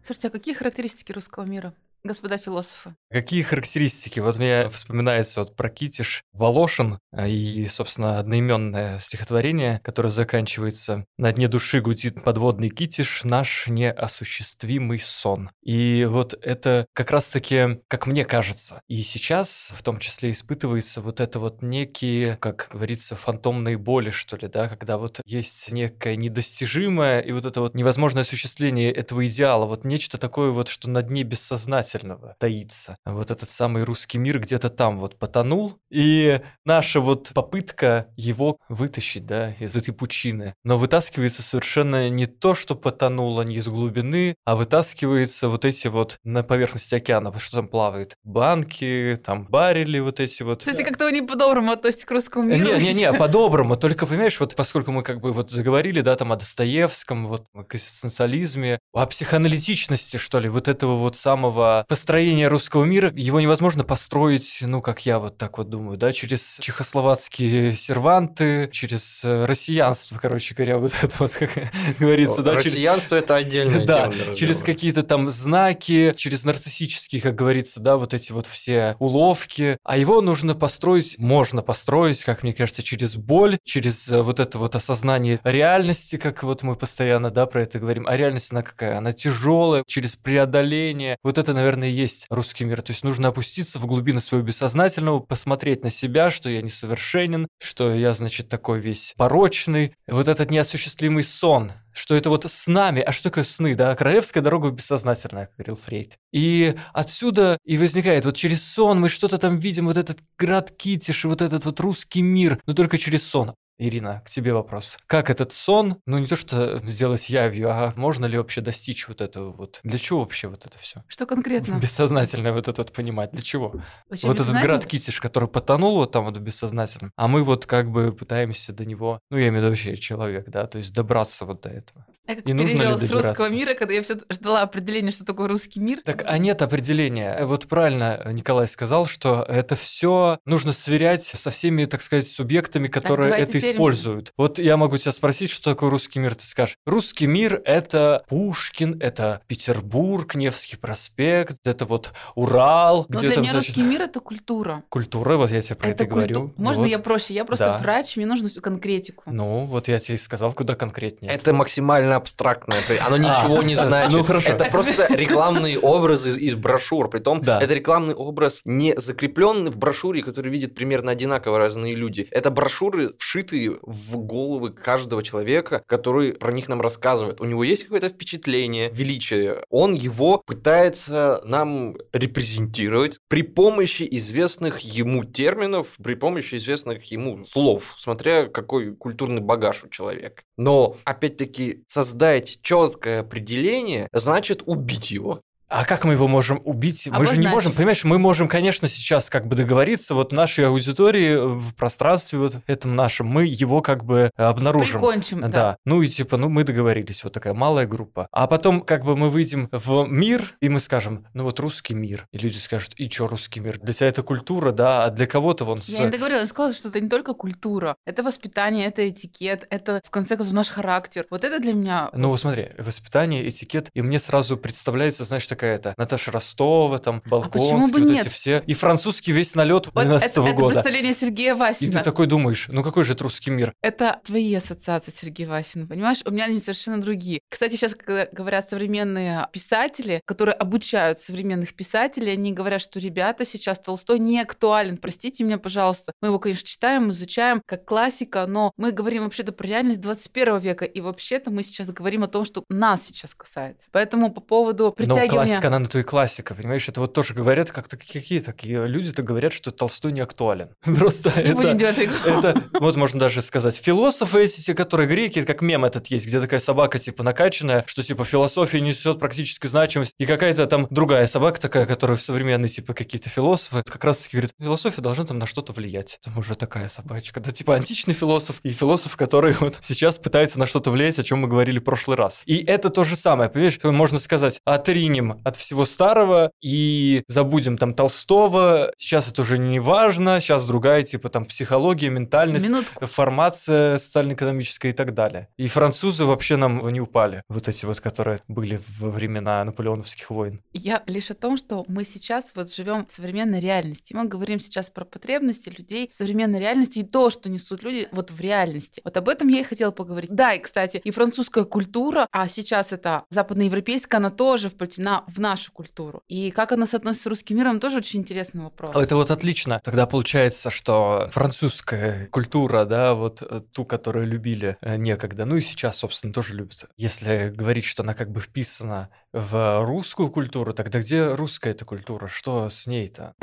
Слушайте, 0.07 0.30
а 0.30 0.31
какие 0.31 0.54
характеристики 0.54 1.12
русского 1.12 1.44
мира? 1.44 1.74
Господа 2.03 2.38
философы. 2.38 2.95
Какие 3.09 3.41
характеристики? 3.41 4.19
Вот 4.19 4.38
мне 4.38 4.69
вспоминается 4.69 5.41
вот 5.41 5.55
про 5.55 5.69
Китиш 5.69 6.23
Волошин 6.33 6.99
а, 7.11 7.27
и, 7.27 7.67
собственно, 7.67 8.19
одноименное 8.19 8.99
стихотворение, 8.99 9.79
которое 9.83 10.09
заканчивается 10.09 11.05
«На 11.17 11.31
дне 11.31 11.47
души 11.47 11.81
гудит 11.81 12.23
подводный 12.23 12.69
Китиш, 12.69 13.23
наш 13.23 13.67
неосуществимый 13.67 14.99
сон». 14.99 15.51
И 15.63 16.07
вот 16.09 16.33
это 16.41 16.85
как 16.94 17.11
раз-таки, 17.11 17.81
как 17.88 18.07
мне 18.07 18.25
кажется, 18.25 18.81
и 18.88 19.01
сейчас 19.01 19.73
в 19.75 19.83
том 19.83 19.99
числе 19.99 20.31
испытывается 20.31 21.01
вот 21.01 21.19
это 21.19 21.39
вот 21.39 21.61
некие, 21.61 22.38
как 22.38 22.69
говорится, 22.71 23.15
фантомные 23.15 23.77
боли, 23.77 24.09
что 24.09 24.38
ли, 24.38 24.47
да, 24.47 24.69
когда 24.69 24.97
вот 24.97 25.21
есть 25.25 25.71
некое 25.71 26.15
недостижимое 26.15 27.19
и 27.19 27.31
вот 27.31 27.45
это 27.45 27.61
вот 27.61 27.75
невозможное 27.75 28.23
осуществление 28.23 28.91
этого 28.91 29.25
идеала, 29.27 29.65
вот 29.65 29.83
нечто 29.83 30.17
такое 30.17 30.51
вот, 30.51 30.67
что 30.69 30.89
на 30.89 31.01
дне 31.01 31.23
бессознательно 31.23 31.86
бессознательного 31.87 32.35
таится. 32.39 32.97
Вот 33.05 33.31
этот 33.31 33.49
самый 33.49 33.83
русский 33.83 34.17
мир 34.17 34.39
где-то 34.39 34.69
там 34.69 34.99
вот 34.99 35.17
потонул, 35.17 35.79
и 35.89 36.41
наша 36.65 36.99
вот 36.99 37.31
попытка 37.33 38.07
его 38.15 38.57
вытащить, 38.69 39.25
да, 39.25 39.53
из 39.59 39.75
этой 39.75 39.93
пучины, 39.93 40.53
но 40.63 40.77
вытаскивается 40.77 41.41
совершенно 41.41 42.09
не 42.09 42.25
то, 42.25 42.55
что 42.55 42.75
потонуло 42.75 43.41
не 43.43 43.55
из 43.55 43.67
глубины, 43.67 44.35
а 44.45 44.55
вытаскивается 44.55 45.49
вот 45.49 45.65
эти 45.65 45.87
вот 45.87 46.17
на 46.23 46.43
поверхности 46.43 46.95
океана, 46.95 47.37
что 47.39 47.57
там 47.57 47.67
плавает, 47.67 48.15
банки, 48.23 49.17
там 49.23 49.45
барили 49.45 49.99
вот 49.99 50.19
эти 50.19 50.43
вот. 50.43 50.63
То 50.63 50.71
есть 50.71 50.83
как-то 50.83 51.05
вы 51.05 51.11
не 51.11 51.21
по-доброму 51.21 51.71
относитесь 51.71 52.05
к 52.05 52.11
русскому 52.11 52.47
миру? 52.47 52.77
Не-не-не, 52.77 53.13
по-доброму, 53.13 53.75
только, 53.77 54.05
понимаешь, 54.05 54.39
вот 54.39 54.55
поскольку 54.55 54.91
мы 54.91 55.03
как 55.03 55.21
бы 55.21 55.31
вот 55.31 55.51
заговорили, 55.51 56.01
да, 56.01 56.15
там 56.15 56.31
о 56.31 56.35
Достоевском, 56.35 57.27
вот 57.27 57.45
о 57.53 57.63
экзистенциализме, 57.63 58.79
о 58.93 59.05
психоаналитичности, 59.05 60.17
что 60.17 60.39
ли, 60.39 60.49
вот 60.49 60.67
этого 60.67 60.97
вот 60.97 61.15
самого 61.15 61.76
построение 61.88 62.47
русского 62.47 62.83
мира, 62.83 63.12
его 63.15 63.39
невозможно 63.39 63.83
построить, 63.83 64.59
ну, 64.62 64.81
как 64.81 65.06
я 65.06 65.19
вот 65.19 65.38
так 65.38 65.57
вот 65.57 65.69
думаю, 65.69 65.97
да, 65.97 66.13
через 66.13 66.57
чехословацкие 66.59 67.74
серванты, 67.74 68.69
через 68.71 69.24
э, 69.24 69.45
россиянство, 69.45 70.18
короче 70.19 70.56
говоря, 70.56 70.77
вот 70.77 70.94
это 71.01 71.16
вот, 71.19 71.31
как 71.33 71.51
говорится, 71.99 72.42
да. 72.42 72.54
Россиянство– 72.54 73.16
это 73.18 73.35
отдельная 73.35 73.85
да, 73.85 74.11
через 74.35 74.63
какие-то 74.63 75.04
там 75.04 75.30
знаки, 75.30 76.13
через 76.16 76.44
нарциссические, 76.44 77.21
как 77.21 77.35
говорится, 77.35 77.80
да, 77.80 77.97
вот 77.97 78.13
эти 78.13 78.31
вот 78.31 78.47
все 78.47 78.95
уловки. 78.99 79.78
А 79.83 79.97
его 79.97 80.21
нужно 80.21 80.56
построить, 80.56 81.18
можно 81.18 81.61
построить, 81.61 82.23
как 82.23 82.44
мне 82.44 82.54
кажется, 82.54 82.83
через 82.83 83.16
боль, 83.16 83.57
через 83.63 84.09
э, 84.09 84.21
вот 84.21 84.40
это 84.40 84.59
вот 84.59 84.75
осознание 84.75 85.40
реальности, 85.44 86.18
как 86.18 86.44
вот 86.44 86.63
мы 86.63 86.75
постоянно, 86.75 87.31
да, 87.31 87.45
про 87.45 87.63
это 87.63 87.80
говорим. 87.80 88.06
А 88.07 88.16
реальность, 88.18 88.51
она 88.51 88.61
какая? 88.61 88.97
Она 88.97 89.13
тяжелая, 89.13 89.83
через 89.87 90.16
преодоление. 90.16 91.18
Вот 91.23 91.37
это, 91.37 91.54
наверное, 91.54 91.67
наверное, 91.68 91.90
и 91.90 91.92
есть 91.92 92.26
русский 92.30 92.64
мир. 92.64 92.81
То 92.81 92.92
есть 92.92 93.04
нужно 93.04 93.28
опуститься 93.28 93.78
в 93.80 93.86
глубины 93.86 94.21
своего 94.21 94.45
бессознательного, 94.45 95.19
посмотреть 95.19 95.83
на 95.83 95.90
себя, 95.90 96.31
что 96.31 96.50
я 96.50 96.62
несовершенен, 96.62 97.47
что 97.59 97.94
я, 97.94 98.14
значит, 98.14 98.47
такой 98.47 98.80
весь 98.80 99.14
порочный. 99.18 99.94
Вот 100.07 100.30
этот 100.30 100.50
неосуществимый 100.50 101.24
сон, 101.24 101.74
что 101.92 102.16
это 102.16 102.30
вот 102.30 102.45
с 102.45 102.68
нами, 102.68 103.02
а 103.02 103.12
что 103.12 103.26
такое 103.26 103.44
сны, 103.44 103.76
да, 103.76 103.95
королевская 103.95 104.42
дорога 104.42 104.71
бессознательная, 104.71 105.50
говорил 105.57 105.76
Фрейд. 105.76 106.18
И 106.31 106.76
отсюда 106.94 107.57
и 107.66 107.78
возникает, 107.78 108.24
вот 108.24 108.38
через 108.38 108.64
сон 108.64 109.02
мы 109.02 109.09
что-то 109.09 109.38
там 109.38 109.59
видим, 109.59 109.88
вот 109.88 109.97
этот 109.97 110.19
град 110.38 110.71
Китиш, 110.71 111.26
вот 111.26 111.42
этот 111.42 111.66
вот 111.66 111.80
русский 111.81 112.21
мир, 112.21 112.62
но 112.66 112.74
только 112.74 112.97
через 112.97 113.24
сон. 113.24 113.54
Ирина, 113.79 114.21
к 114.25 114.29
тебе 114.29 114.53
вопрос. 114.53 114.97
Как 115.07 115.29
этот 115.29 115.51
сон, 115.51 115.97
ну 116.05 116.17
не 116.17 116.27
то 116.27 116.35
что 116.35 116.79
сделать 116.79 117.29
явью, 117.29 117.69
а 117.69 117.93
можно 117.95 118.25
ли 118.25 118.37
вообще 118.37 118.61
достичь 118.61 119.07
вот 119.07 119.21
этого 119.21 119.51
вот? 119.51 119.79
Для 119.83 119.99
чего 119.99 120.21
вообще 120.21 120.47
вот 120.47 120.65
это 120.65 120.79
все? 120.79 121.03
Что 121.07 121.25
конкретно? 121.25 121.75
Бессознательно 121.81 122.53
вот 122.53 122.67
это 122.67 122.81
вот 122.81 122.91
понимать. 122.91 123.31
Для 123.31 123.43
чего? 123.43 123.75
Зачем 124.09 124.31
вот 124.31 124.39
этот 124.39 124.55
град 124.61 124.85
Китиш, 124.85 125.19
который 125.21 125.47
потонул 125.47 125.95
вот 125.95 126.11
там 126.11 126.25
вот 126.25 126.37
в 126.37 126.41
бессознательном, 126.41 127.11
а 127.15 127.27
мы 127.27 127.43
вот 127.43 127.65
как 127.65 127.91
бы 127.91 128.11
пытаемся 128.11 128.73
до 128.73 128.85
него, 128.85 129.19
ну 129.29 129.37
я 129.37 129.49
имею 129.49 129.53
в 129.53 129.57
виду 129.57 129.67
вообще 129.69 129.95
человек, 129.97 130.49
да, 130.49 130.65
то 130.65 130.79
есть 130.79 130.93
добраться 130.93 131.45
вот 131.45 131.61
до 131.61 131.69
этого. 131.69 132.05
Я 132.27 132.35
как 132.35 132.47
и 132.47 132.53
нужно 132.53 132.81
ли 132.81 133.07
с 133.07 133.09
русского 133.09 133.49
мира, 133.49 133.73
когда 133.73 133.93
я 133.93 134.03
все 134.03 134.17
ждала 134.29 134.61
определения, 134.61 135.11
что 135.11 135.23
такое 135.23 135.47
русский 135.47 135.79
мир. 135.79 136.01
Так, 136.03 136.23
а 136.25 136.37
нет 136.37 136.61
определения. 136.61 137.45
Вот 137.45 137.67
правильно 137.67 138.21
Николай 138.33 138.67
сказал, 138.67 139.05
что 139.05 139.45
это 139.47 139.77
все 139.77 140.37
нужно 140.45 140.73
сверять 140.73 141.23
со 141.23 141.51
всеми, 141.51 141.85
так 141.85 142.01
сказать, 142.01 142.27
субъектами, 142.27 142.87
которые 142.87 143.29
так, 143.29 143.39
это 143.39 143.59
используют. 143.74 144.33
Вот 144.38 144.59
я 144.59 144.78
могу 144.78 144.97
тебя 144.97 145.12
спросить, 145.12 145.52
что 145.52 145.71
такое 145.71 145.90
русский 145.90 146.19
мир, 146.19 146.36
ты 146.36 146.45
скажешь. 146.45 146.78
Русский 146.86 147.28
мир– 147.28 147.62
это 147.66 148.24
Пушкин, 148.28 149.00
это 149.00 149.42
Петербург, 149.47 150.36
Невский 150.36 150.78
проспект, 150.78 151.66
это 151.66 151.86
вот 151.86 152.14
Урал. 152.36 153.06
Но 153.09 153.19
где 153.19 153.28
для 153.28 153.36
там, 153.36 153.44
меня 153.44 153.52
значит... 153.54 153.76
русский 153.76 153.83
мир– 153.83 154.02
это 154.04 154.19
культура. 154.19 154.83
Культура, 154.90 155.38
вот 155.38 155.52
я 155.52 155.62
тебе 155.62 155.76
про 155.76 155.90
это, 155.90 156.04
это 156.04 156.14
культу... 156.14 156.33
говорю. 156.33 156.54
Можно 156.57 156.83
вот. 156.83 156.90
я 156.90 157.00
проще? 157.00 157.33
Я 157.33 157.45
просто 157.45 157.66
да. 157.66 157.78
врач, 157.78 158.16
мне 158.18 158.26
нужно 158.26 158.50
всю 158.50 158.62
конкретику. 158.62 159.24
Ну, 159.28 159.66
вот 159.66 159.88
я 159.88 160.00
тебе 160.00 160.16
и 160.16 160.18
сказал, 160.18 160.54
куда 160.54 160.76
конкретнее. 160.76 161.31
Это 161.31 161.54
максимально 161.54 162.16
абстрактное, 162.16 162.81
оно 163.06 163.18
ничего 163.18 163.64
не 163.64 163.76
А, 163.76 163.83
значит. 163.86 164.18
ну, 164.18 164.24
хорошо. 164.24 164.50
Это 164.50 164.66
просто 164.66 165.07
рекламные 165.14 165.80
образы 165.80 166.38
из 166.38 166.56
брошюр. 166.56 167.09
Притом, 167.09 167.42
Да. 167.42 167.62
это 167.62 167.74
рекламный 167.74 168.14
образ 168.14 168.62
не 168.66 168.94
закрепленный 168.97 169.71
в 169.71 169.78
брошюре, 169.78 170.24
который 170.24 170.52
видят 170.52 170.76
примерно 170.76 171.12
одинаково 171.12 171.57
разные 171.57 171.95
люди. 171.95 172.28
Это 172.31 172.52
брошюры, 172.52 173.12
вшитые 173.57 173.80
в 173.81 174.18
головы 174.18 174.71
каждого 174.71 175.23
человека, 175.23 175.83
который 175.87 176.33
про 176.33 176.52
них 176.52 176.68
нам 176.68 176.81
рассказывает. 176.81 177.42
У 177.42 177.45
него 177.45 177.64
есть 177.64 177.83
какое-то 177.83 178.09
впечатление, 178.09 178.90
величие. 178.92 179.64
Он 179.69 179.94
его 179.94 180.42
пытается 180.45 181.42
нам 181.44 181.97
репрезентировать 182.14 183.19
при 183.28 183.42
помощи 183.42 184.07
известных 184.09 184.80
ему 184.80 185.23
терминов, 185.23 185.87
при 186.04 186.16
помощи 186.16 186.56
известных 186.56 187.04
ему 187.06 187.44
слов, 187.45 187.95
смотря 187.97 188.47
какой 188.47 188.95
культурный 188.95 189.42
багаж 189.42 189.83
у 189.83 189.90
человека. 189.90 190.44
Но, 190.57 190.97
опять-таки, 191.06 191.83
создать 191.87 192.59
четкое 192.61 193.21
определение 193.21 194.07
значит 194.11 194.64
убить 194.66 195.11
его. 195.11 195.42
А 195.69 195.83
как 195.83 196.06
мы 196.06 196.14
его 196.14 196.28
можем 196.28 196.62
убить? 196.64 197.07
Мы 197.07 197.12
же 197.12 197.19
не 197.19 197.26
Обозначить. 197.26 197.52
можем, 197.52 197.71
понимаешь, 197.74 198.04
мы 198.06 198.19
можем, 198.19 198.47
конечно, 198.47 198.88
сейчас 198.88 199.30
как 199.30 199.47
бы 199.47 199.56
договориться, 199.56 200.16
вот 200.16 200.31
нашей 200.31 200.66
аудитории 200.68 201.36
в 201.36 201.74
пространстве 201.76 202.40
вот 202.40 202.59
этом 202.68 202.95
нашем, 202.95 203.28
мы 203.28 203.44
его 203.45 203.81
как 203.81 204.06
бы 204.06 204.31
обнаружим. 204.38 205.02
Прикончим, 205.02 205.42
Да. 205.42 205.47
да. 205.47 205.78
ну 205.83 206.02
и 206.02 206.07
типа, 206.07 206.38
ну 206.38 206.47
мы 206.47 206.64
договорились, 206.64 207.24
вот 207.24 207.33
такая 207.33 207.54
малая 207.54 207.86
группа. 207.86 208.30
А 208.31 208.47
потом 208.47 208.80
как 208.81 209.04
бы 209.04 209.18
мы 209.18 209.30
выйдем 209.30 209.68
в 209.71 210.06
мир, 210.07 210.54
и 210.62 210.69
мы 210.69 210.80
скажем, 210.80 211.26
ну 211.33 211.44
вот 211.44 211.59
русский 211.59 211.94
мир. 211.94 212.28
И 212.31 212.38
люди 212.38 212.57
скажут, 212.57 212.94
и 212.95 213.09
чё 213.09 213.28
русский 213.28 213.59
мир? 213.59 213.78
Для 213.80 213.94
тебя 213.94 214.07
это 214.07 214.24
культура, 214.24 214.71
да, 214.71 215.04
а 215.04 215.09
для 215.09 215.26
кого-то 215.26 215.66
вон 215.66 215.81
с... 215.81 215.90
Я 215.90 216.06
не 216.06 216.12
договорила, 216.12 216.40
я 216.40 216.45
сказала, 216.45 216.74
что 216.74 216.88
это 216.88 217.02
не 217.02 217.09
только 217.09 217.33
культура, 217.33 217.97
это 218.06 218.24
воспитание, 218.24 218.88
это 218.88 219.07
этикет, 219.09 219.68
это, 219.69 220.02
в 220.06 220.09
конце 220.12 220.38
концов, 220.38 220.54
наш 220.54 220.69
характер. 220.69 221.26
Вот 221.30 221.44
это 221.44 221.59
для 221.59 221.74
меня... 221.74 222.09
Ну, 222.14 222.30
вот 222.30 222.40
смотри, 222.40 222.69
воспитание, 222.78 223.47
этикет, 223.50 223.90
и 223.94 224.02
мне 224.02 224.19
сразу 224.19 224.56
представляется, 224.56 225.26
знаешь, 225.26 225.45
такая 225.45 225.56
это 225.66 225.94
Наташа 225.97 226.31
Ростова, 226.31 226.97
там, 226.99 227.21
Балконский, 227.26 227.73
А 227.73 227.78
вот 228.02 228.09
нет? 228.09 228.26
эти 228.26 228.33
все. 228.33 228.64
И 228.68 228.73
французский 228.73 229.31
весь 229.31 229.56
налет 229.56 229.87
Вот 229.94 230.06
12 230.06 230.31
это, 230.31 230.42
это 230.42 230.54
года. 230.54 230.73
представление 230.73 231.14
Сергея 231.14 231.54
И 231.56 231.57
Васина. 231.57 231.92
ты 231.92 231.99
такой 232.04 232.28
думаешь, 232.28 232.68
ну 232.69 232.83
какой 232.83 233.04
же 233.04 233.14
это 233.14 233.23
русский 233.23 233.52
мир? 233.52 233.73
Это 233.81 234.19
твои 234.26 234.54
ассоциации, 234.54 235.11
Сергей 235.11 235.45
Васин, 235.45 235.87
понимаешь? 235.87 236.19
У 236.26 236.31
меня 236.31 236.45
они 236.45 236.59
совершенно 236.59 237.02
другие. 237.02 237.40
Кстати, 237.49 237.76
сейчас, 237.76 237.95
когда 237.95 238.28
говорят 238.31 238.69
современные 238.69 239.47
писатели, 239.52 240.21
которые 240.26 240.54
обучают 240.56 241.19
современных 241.19 241.73
писателей, 241.73 242.33
они 242.33 242.54
говорят, 242.54 242.81
что, 242.81 242.99
ребята, 242.99 243.45
сейчас 243.45 243.80
Толстой 243.80 244.19
не 244.19 244.40
актуален. 244.42 244.97
Простите 244.97 245.44
меня, 245.44 245.57
пожалуйста. 245.57 246.11
Мы 246.21 246.30
его, 246.30 246.40
конечно, 246.40 246.68
читаем, 246.68 247.11
изучаем 247.11 247.61
как 247.66 247.85
классика, 247.85 248.45
но 248.47 248.71
мы 248.78 248.92
говорим 248.92 249.23
вообще-то 249.23 249.52
про 249.52 249.68
реальность 249.68 250.02
21 250.02 250.59
века, 250.59 250.85
и 250.85 251.02
вообще-то 251.02 251.52
мы 251.52 251.64
сейчас 251.64 251.90
говорим 251.90 252.23
о 252.23 252.28
том, 252.28 252.45
что 252.45 252.64
нас 252.69 253.02
сейчас 253.06 253.33
касается. 253.33 253.87
Поэтому 253.92 254.31
по 254.31 254.42
поводу 254.42 254.85
Но 254.85 254.92
притягивания... 254.92 255.46
классика, 255.47 255.68
она 255.68 255.80
на 255.80 255.87
то 255.87 255.99
и 255.99 256.04
классика, 256.04 256.56
понимаешь? 256.56 256.87
Это 256.87 257.01
вот 257.01 257.13
тоже 257.13 257.33
говорят, 257.33 257.71
как-то 257.71 257.97
какие 257.97 258.39
такие 258.39 258.87
люди-то 258.87 259.23
говорят, 259.23 259.54
что 259.54 259.71
Толстой 259.71 260.11
не 260.11 260.21
актуален. 260.21 260.69
Просто 260.83 261.31
Не 261.42 261.51
это... 261.51 262.01
Это, 262.01 262.63
вот 262.80 262.95
можно 262.95 263.19
даже 263.19 263.42
сказать, 263.42 263.75
философы 263.75 264.44
эти, 264.44 264.61
те, 264.61 264.73
которые 264.73 265.07
греки, 265.07 265.44
как 265.44 265.61
мем 265.61 265.85
этот 265.85 266.07
есть, 266.07 266.25
где 266.25 266.39
такая 266.39 266.59
собака, 266.59 266.99
типа, 266.99 267.23
накачанная, 267.23 267.83
что, 267.87 268.04
типа, 268.04 268.25
философия 268.25 268.81
несет 268.81 269.19
практическую 269.19 269.69
значимость, 269.69 270.13
и 270.18 270.25
какая-то 270.25 270.66
там 270.68 270.87
другая 270.89 271.27
собака 271.27 271.59
такая, 271.59 271.85
которая 271.85 272.18
в 272.18 272.21
современные, 272.21 272.69
типа, 272.69 272.94
какие-то 272.94 273.30
философы, 273.30 273.83
как 273.83 274.04
раз-таки 274.04 274.37
говорит, 274.37 274.51
философия 274.59 275.01
должна 275.01 275.25
там 275.25 275.39
на 275.39 275.47
что-то 275.47 275.73
влиять. 275.73 276.19
Там 276.23 276.37
уже 276.37 276.56
такая 276.56 276.89
собачка. 276.89 277.39
Да, 277.39 277.51
типа, 277.51 277.75
античный 277.75 278.13
философ 278.13 278.59
и 278.63 278.69
философ, 278.69 279.16
который 279.16 279.54
вот 279.59 279.80
сейчас 279.81 280.18
пытается 280.18 280.59
на 280.59 280.68
что-то 280.68 280.92
влиять, 280.92 281.19
о 281.19 281.23
чем 281.23 281.39
мы 281.39 281.47
говорили 281.47 281.80
в 281.80 281.83
прошлый 281.83 282.18
раз. 282.18 282.44
И 282.45 282.57
это 282.63 282.89
то 282.89 283.04
же 283.04 283.16
самое, 283.16 283.49
понимаешь, 283.49 283.80
можно 283.83 284.19
сказать, 284.19 284.59
отринем 284.66 285.36
от 285.44 285.56
всего 285.56 285.85
старого 285.85 286.51
и 286.61 287.23
забудем 287.27 287.77
там 287.77 287.94
Толстого, 287.94 288.91
сейчас 288.97 289.27
это 289.29 289.41
уже 289.41 289.57
не 289.57 289.79
важно, 289.79 290.39
сейчас 290.41 290.65
другая, 290.65 291.03
типа, 291.03 291.29
там, 291.29 291.45
психология, 291.45 292.09
ментальность, 292.09 292.65
Минутку. 292.65 293.06
формация 293.06 293.97
социально-экономическая 293.97 294.89
и 294.89 294.94
так 294.94 295.13
далее. 295.13 295.49
И 295.57 295.67
французы 295.67 296.25
вообще 296.25 296.56
нам 296.56 296.87
не 296.89 297.01
упали, 297.01 297.41
вот 297.49 297.67
эти 297.67 297.85
вот, 297.85 297.99
которые 297.99 298.41
были 298.47 298.79
во 298.99 299.09
времена 299.09 299.63
наполеоновских 299.63 300.29
войн. 300.29 300.61
Я 300.73 301.03
лишь 301.07 301.31
о 301.31 301.35
том, 301.35 301.57
что 301.57 301.85
мы 301.87 302.06
сейчас 302.06 302.51
вот 302.56 302.73
живем 302.73 303.06
в 303.06 303.13
современной 303.13 303.59
реальности. 303.59 304.13
Мы 304.13 304.25
говорим 304.25 304.59
сейчас 304.59 304.89
про 304.89 305.06
потребности 305.06 305.69
людей 305.69 306.09
в 306.11 306.15
современной 306.15 306.59
реальности 306.59 306.99
и 306.99 307.03
то, 307.03 307.29
что 307.29 307.49
несут 307.49 307.83
люди 307.83 308.07
вот 308.11 308.31
в 308.31 308.39
реальности. 308.39 309.01
Вот 309.03 309.15
об 309.17 309.29
этом 309.29 309.47
я 309.47 309.61
и 309.61 309.63
хотела 309.63 309.91
поговорить. 309.91 310.31
Да, 310.31 310.53
и, 310.53 310.59
кстати, 310.59 311.01
и 311.03 311.11
французская 311.11 311.65
культура, 311.65 312.27
а 312.31 312.47
сейчас 312.47 312.91
это 312.91 313.23
западноевропейская, 313.29 314.19
она 314.19 314.29
тоже 314.29 314.69
вплетена 314.69 315.23
в 315.27 315.39
нашу 315.39 315.71
культуру. 315.71 316.23
И 316.27 316.51
как 316.51 316.71
она 316.71 316.87
соотносится 316.87 317.23
с 317.23 317.27
русским 317.27 317.57
миром, 317.57 317.79
тоже 317.79 317.97
очень 317.97 318.21
интересный 318.21 318.63
вопрос. 318.63 318.95
Это 318.95 319.15
вот 319.15 319.29
отлично. 319.31 319.81
Тогда 319.83 320.07
получается, 320.07 320.71
что 320.71 321.27
французская 321.31 322.27
культура, 322.27 322.85
да, 322.85 323.13
вот 323.13 323.41
э, 323.41 323.61
ту, 323.71 323.85
которую 323.85 324.27
любили 324.27 324.77
э, 324.81 324.95
некогда, 324.95 325.45
ну 325.45 325.57
и 325.57 325.61
сейчас, 325.61 325.97
собственно, 325.97 326.33
тоже 326.33 326.53
любят. 326.53 326.85
Если 326.97 327.51
говорить, 327.53 327.85
что 327.85 328.03
она 328.03 328.13
как 328.13 328.31
бы 328.31 328.39
вписана 328.39 329.09
в 329.33 329.85
русскую 329.85 330.29
культуру, 330.29 330.73
тогда 330.73 330.99
где 330.99 331.33
русская 331.33 331.71
эта 331.71 331.85
культура? 331.85 332.27
Что 332.27 332.69
с 332.69 332.87
ней-то? 332.87 333.33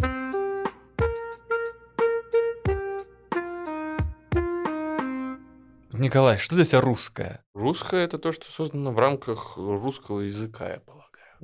Николай, 5.92 6.38
что 6.38 6.56
для 6.56 6.64
тебя 6.64 6.80
русское? 6.80 7.44
Русское 7.54 8.04
это 8.04 8.18
то, 8.18 8.32
что 8.32 8.50
создано 8.50 8.90
в 8.90 8.98
рамках 8.98 9.56
русского 9.56 10.20
языка, 10.20 10.68
я 10.68 10.80
полагаю. 10.80 10.93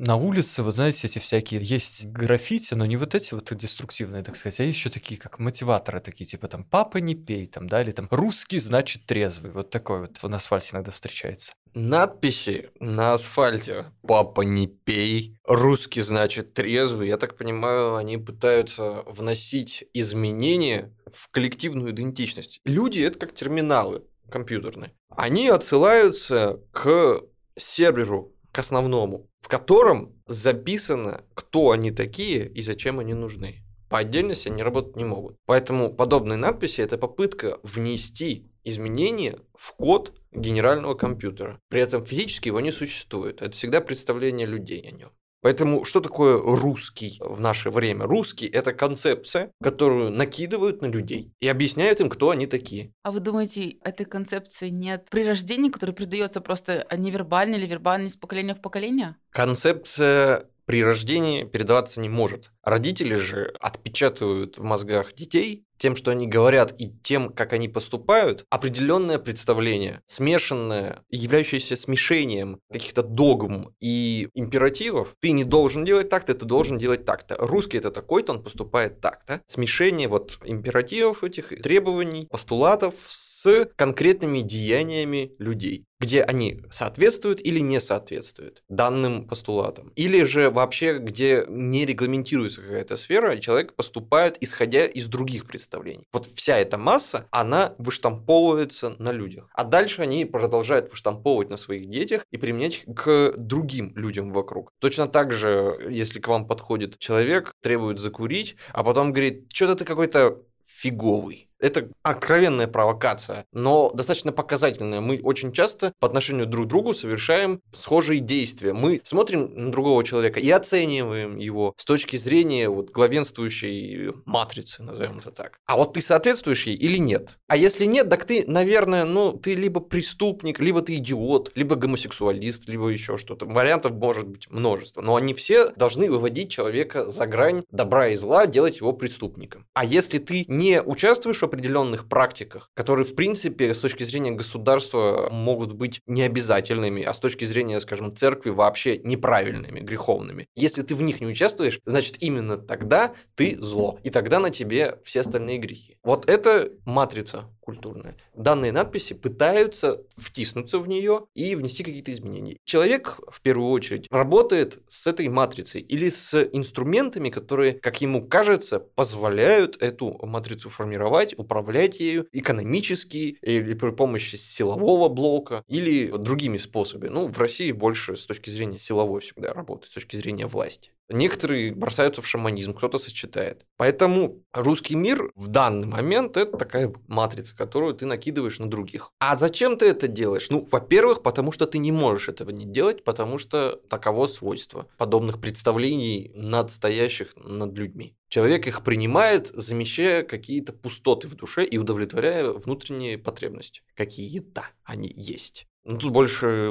На 0.03 0.17
улице, 0.17 0.63
вот 0.63 0.77
знаете, 0.77 1.09
эти 1.09 1.19
всякие 1.19 1.61
есть 1.63 2.07
граффити, 2.07 2.73
но 2.73 2.87
не 2.87 2.97
вот 2.97 3.15
эти 3.15 3.35
вот 3.35 3.55
деструктивные, 3.55 4.23
так 4.23 4.35
сказать, 4.35 4.59
а 4.61 4.65
еще 4.65 4.89
такие, 4.89 5.21
как 5.21 5.39
мотиваторы, 5.39 6.01
такие 6.01 6.25
типа 6.25 6.49
там 6.49 6.65
«папа 6.65 6.97
не 6.97 7.15
пей», 7.15 7.45
там, 7.45 7.69
да, 7.69 7.83
или 7.83 7.91
там 7.91 8.09
«русский 8.11 8.61
значит 8.61 9.05
трезвый», 9.05 9.51
вот 9.51 9.69
такой 9.69 10.01
вот 10.01 10.23
на 10.23 10.39
асфальте 10.39 10.71
иногда 10.73 10.91
встречается. 10.91 11.53
Надписи 11.75 12.71
на 12.81 13.13
асфальте 13.13 13.93
«Папа, 14.01 14.41
не 14.41 14.69
пей», 14.69 15.37
«Русский 15.45 16.01
значит 16.01 16.55
трезвый». 16.55 17.09
Я 17.09 17.19
так 17.19 17.37
понимаю, 17.37 17.97
они 17.97 18.17
пытаются 18.17 19.03
вносить 19.05 19.85
изменения 19.93 20.97
в 21.13 21.29
коллективную 21.29 21.91
идентичность. 21.91 22.63
Люди— 22.65 23.01
это 23.03 23.19
как 23.19 23.35
терминалы 23.35 24.05
компьютерные. 24.31 24.93
Они 25.11 25.49
отсылаются 25.49 26.59
к 26.73 27.21
серверу, 27.59 28.35
к 28.51 28.59
основному, 28.59 29.30
в 29.41 29.49
котором 29.49 30.15
записано, 30.27 31.25
кто 31.35 31.71
они 31.71 31.91
такие 31.91 32.49
и 32.49 32.63
зачем 32.63 32.99
они 32.99 33.15
нужны. 33.15 33.57
По 33.89 33.99
отдельности 33.99 34.49
они 34.49 34.63
работать 34.63 34.97
не 34.97 35.05
могут. 35.05 35.37
Поэтому 35.47 35.93
подобные 35.93 36.37
надписи– 36.37 36.81
это 36.83 36.97
попытка 36.97 37.59
внести 37.65 38.51
изменения 38.63 39.39
в 39.55 39.73
код 39.75 40.13
генерального 40.31 40.95
компьютера. 40.95 41.61
При 41.69 41.81
этом 41.81 42.05
физически 42.05 42.49
его 42.49 42.61
не 42.61 42.71
существует. 42.71 43.43
Это 43.43 43.51
всегда 43.53 43.81
представление 43.81 44.47
людей 44.47 44.81
о 44.81 44.93
нем. 44.93 45.11
Поэтому 45.43 45.85
что 45.85 46.01
такое 46.01 46.37
русский 46.37 47.19
в 47.21 47.41
наше 47.41 47.71
время? 47.71 48.05
Русский– 48.05 48.47
это 48.53 48.73
концепция, 48.73 49.51
которую 49.63 50.11
накидывают 50.11 50.83
на 50.83 50.87
людей 50.87 51.33
и 51.41 51.49
объясняют 51.49 52.01
им, 52.01 52.11
кто 52.11 52.31
они 52.31 52.47
такие. 52.47 52.93
А 53.03 53.11
вы 53.11 53.21
думаете, 53.21 53.79
этой 53.83 54.05
концепции 54.05 54.69
нет 54.69 55.07
при 55.11 55.25
рождении, 55.25 55.71
которая 55.71 55.97
передается 55.97 56.41
просто 56.41 56.87
невербально 56.97 57.55
или 57.55 57.67
вербально 57.67 58.09
из 58.09 58.17
поколения 58.17 58.55
в 58.55 58.61
поколение? 58.61 59.17
Концепция 59.31 60.47
при 60.71 60.85
рождении 60.85 61.43
передаваться 61.43 61.99
не 61.99 62.09
может. 62.09 62.53
Родители 62.63 63.17
же 63.17 63.53
отпечатывают 63.59 64.57
в 64.57 64.63
мозгах 64.63 65.15
детей 65.15 65.65
тем, 65.79 65.97
что 65.97 66.13
они 66.13 66.29
говорят, 66.29 66.75
и 66.79 66.93
тем, 67.03 67.31
как 67.31 67.53
они 67.55 67.69
поступают, 67.69 68.45
определенное 68.51 69.19
представление, 69.19 70.01
смешанное, 70.07 71.03
являющееся 71.09 71.75
смешением 71.75 72.61
каких-то 72.71 73.03
догм 73.03 73.75
и 73.81 74.29
императивов. 74.35 75.17
Ты 75.21 75.33
не 75.33 75.43
должен 75.43 75.85
делать 75.85 76.09
так-то, 76.09 76.35
ты 76.35 76.47
должен 76.47 76.79
делать 76.79 77.05
так-то. 77.05 77.35
Русский 77.39 77.79
это 77.79 77.91
такой-то, 77.91 78.35
он 78.35 78.43
поступает 78.45 79.01
так-то. 79.01 79.41
Смешение 79.47 80.07
вот 80.07 80.39
императивов 80.45 81.25
этих, 81.25 81.49
требований, 81.63 82.29
постулатов 82.31 82.95
с 83.09 83.67
конкретными 83.75 84.41
деяниями 84.41 85.33
людей 85.39 85.87
где 86.01 86.23
они 86.23 86.63
соответствуют 86.71 87.41
или 87.41 87.61
не 87.61 87.81
соответствуют 87.81 88.63
данным 88.69 89.29
постулатам. 89.29 89.93
Или 89.95 90.25
же 90.25 90.51
вообще, 90.51 90.99
где 90.99 91.45
не 91.49 91.85
регламентируется 91.85 92.63
какая-то 92.63 92.97
сфера, 92.97 93.35
и 93.35 93.41
человек 93.41 93.75
поступает, 93.75 94.37
исходя 94.41 94.87
из 94.87 95.07
других 95.07 95.47
представлений. 95.47 96.09
Вот 96.13 96.29
вся 96.35 96.59
эта 96.59 96.79
масса, 96.79 97.27
она 97.31 97.75
выштамповывается 97.79 98.97
на 98.99 99.13
людях. 99.13 99.49
А 99.53 99.65
дальше 99.65 100.03
они 100.03 100.25
продолжают 100.25 100.91
выштамповывать 100.91 101.51
на 101.51 101.57
своих 101.57 101.87
детях 101.87 102.25
и 102.31 102.39
применять 102.39 102.85
к 102.97 103.35
другим 103.37 103.93
людям 103.95 104.33
вокруг. 104.33 104.73
Точно 104.79 105.07
так 105.07 105.33
же, 105.33 105.77
если 105.91 106.19
к 106.19 106.29
вам 106.29 106.47
подходит 106.47 106.99
человек, 106.99 107.53
требует 107.61 107.99
закурить, 107.99 108.57
а 108.73 108.83
потом 108.83 109.13
говорит, 109.13 109.47
что-то 109.53 109.77
ты 109.77 109.85
какой-то 109.85 110.39
фиговый. 110.67 111.50
Это 111.61 111.89
откровенная 112.03 112.67
провокация, 112.67 113.45
но 113.53 113.91
достаточно 113.95 114.33
показательная. 114.33 115.01
Мы 115.01 115.21
очень 115.23 115.53
часто 115.53 115.93
по 116.01 116.07
отношению 116.07 116.47
друг 116.47 116.67
к 116.67 116.69
другу 116.69 116.95
совершаем 116.95 117.61
схожие 117.73 118.21
действия. 118.21 118.73
Мы 118.73 119.01
смотрим 119.05 119.53
на 119.55 119.71
другого 119.71 120.03
человека 120.03 120.41
и 120.41 120.51
оцениваем 120.51 121.37
его 121.37 121.75
с 121.77 121.85
точки 121.85 122.17
зрения 122.17 122.69
вот 122.69 122.91
главенствующей 122.91 124.15
матрицы, 124.25 124.83
назовем 124.83 125.19
это 125.19 125.31
так. 125.31 125.59
А 125.67 125.77
вот 125.77 125.93
ты 125.93 126.01
соответствуешь 126.01 126.67
ей 126.67 126.77
или 126.77 126.97
нет? 126.97 127.39
А 127.47 127.57
если 127.57 127.85
нет, 127.85 128.09
так 128.09 128.25
ты, 128.25 128.45
наверное, 128.47 129.05
ну, 129.05 129.33
ты 129.33 129.55
либо 129.55 129.81
преступник, 129.81 130.61
либо 130.61 130.81
ты 130.81 130.97
идиот, 130.97 131.53
либо 131.55 131.77
гомосексуалист, 131.77 132.69
либо 132.69 132.89
еще 132.89 133.19
что-то. 133.19 133.45
Вариантов 133.45 133.93
может 133.93 134.27
быть 134.27 134.51
множество, 134.51 135.03
но 135.03 135.17
они 135.17 135.35
все 135.35 135.71
должны 135.71 136.11
выводить 136.11 136.51
человека 136.51 137.05
за 137.05 137.27
грань 137.27 137.65
добра 137.71 138.09
и 138.09 138.17
зла, 138.17 138.47
делать 138.47 138.79
его 138.79 138.93
преступником. 138.93 139.67
А 139.75 139.85
если 139.85 140.19
ты 140.19 140.45
не 140.49 140.81
участвуешь 140.83 141.43
в 141.43 141.50
определенных 141.51 142.09
практиках, 142.09 142.71
которые, 142.75 143.05
в 143.05 143.15
принципе, 143.15 143.75
с 143.75 143.79
точки 143.81 144.05
зрения 144.05 144.31
государства 144.31 145.29
могут 145.31 145.73
быть 145.73 146.01
необязательными, 146.07 147.03
а 147.03 147.13
с 147.13 147.19
точки 147.19 147.45
зрения, 147.45 147.81
скажем, 147.81 148.15
церкви 148.15 148.51
вообще 148.51 148.99
неправильными, 148.99 149.81
греховными. 149.81 150.47
Если 150.55 150.83
ты 150.83 150.95
в 150.95 151.03
них 151.03 151.21
не 151.21 151.27
участвуешь, 151.27 151.81
значит, 151.85 152.23
именно 152.23 152.57
тогда 152.57 153.15
ты 153.35 153.59
зло, 153.61 153.99
и 154.05 154.11
тогда 154.11 154.39
на 154.39 154.51
тебе 154.51 154.99
все 155.05 155.21
остальные 155.21 155.59
грехи. 155.59 155.97
Вот 156.05 156.29
это 156.29 156.71
матрица 156.85 157.45
культурная. 157.71 158.17
Данные 158.35 158.73
надписи 158.73 159.15
пытаются 159.15 160.03
втиснуться 160.17 160.79
в 160.81 160.89
нее 160.89 161.27
и 161.35 161.55
внести 161.55 161.85
какие-то 161.85 162.11
изменения. 162.11 162.57
Человек, 162.65 163.21
в 163.31 163.41
первую 163.41 163.71
очередь, 163.71 164.07
работает 164.11 164.81
с 164.89 165.07
этой 165.07 165.29
матрицей 165.29 165.81
или 165.81 166.09
с 166.09 166.35
инструментами, 166.53 167.31
которые, 167.31 167.75
как 167.75 168.01
ему 168.01 168.27
кажется, 168.27 168.81
позволяют 168.81 169.81
эту 169.81 170.19
матрицу 170.27 170.69
формировать, 170.69 171.39
управлять 171.39 172.01
ею 172.01 172.27
экономически 172.33 173.39
или 173.41 173.75
при 173.75 173.91
помощи 173.91 174.35
силового 174.35 175.09
блока 175.09 175.63
или 175.69 176.11
другими 176.17 176.59
способами. 176.59 177.09
Ну, 177.09 177.29
в 177.29 177.39
России 177.39 177.71
больше 177.71 178.17
с 178.17 178.27
точки 178.27 178.51
зрения 178.51 178.79
силовой 178.79 179.21
всегда 179.21 179.53
работает, 179.53 179.91
с 179.93 179.95
точки 179.95 180.17
зрения 180.17 180.47
власти. 180.47 180.91
Некоторые 181.11 181.75
бросаются 181.75 182.23
в 182.23 182.27
шаманизм, 182.27 182.73
кто-то 182.73 182.99
сочетает. 182.99 183.67
Поэтому 183.77 184.43
русский 184.53 184.95
мир 184.95 185.33
в 185.35 185.49
данный 185.49 185.87
момент 185.87 186.37
это 186.37 186.57
такая 186.57 186.93
матрица, 187.09 187.57
которую 187.57 187.95
ты 187.95 188.07
накидываешь 188.07 188.59
на 188.59 188.71
других. 188.71 189.11
А 189.19 189.37
зачем 189.37 189.77
ты 189.77 189.87
это 189.87 190.09
делаешь? 190.09 190.49
Ну, 190.51 190.67
во-первых, 190.71 191.23
потому 191.23 191.53
что 191.53 191.67
ты 191.67 191.79
не 191.79 191.93
можешь 191.93 192.29
этого 192.29 192.51
не 192.51 192.65
делать, 192.65 193.05
потому 193.05 193.39
что 193.39 193.77
таково 193.89 194.27
свойство 194.29 194.87
подобных 194.97 195.41
представлений 195.41 196.31
надстоящих 196.35 197.35
над 197.37 197.77
людьми. 197.77 198.17
Человек 198.29 198.69
их 198.69 198.85
принимает, 198.85 199.49
замещая 199.49 200.23
какие-то 200.23 200.73
пустоты 200.73 201.27
в 201.27 201.35
душе 201.35 201.65
и 201.65 201.79
удовлетворяя 201.79 202.51
внутренние 202.51 203.19
потребности. 203.19 203.83
Какие-то 203.97 204.67
они 204.85 205.13
есть. 205.17 205.67
Ну, 205.85 205.99
тут 205.99 206.13
больше 206.13 206.47
э, 206.47 206.69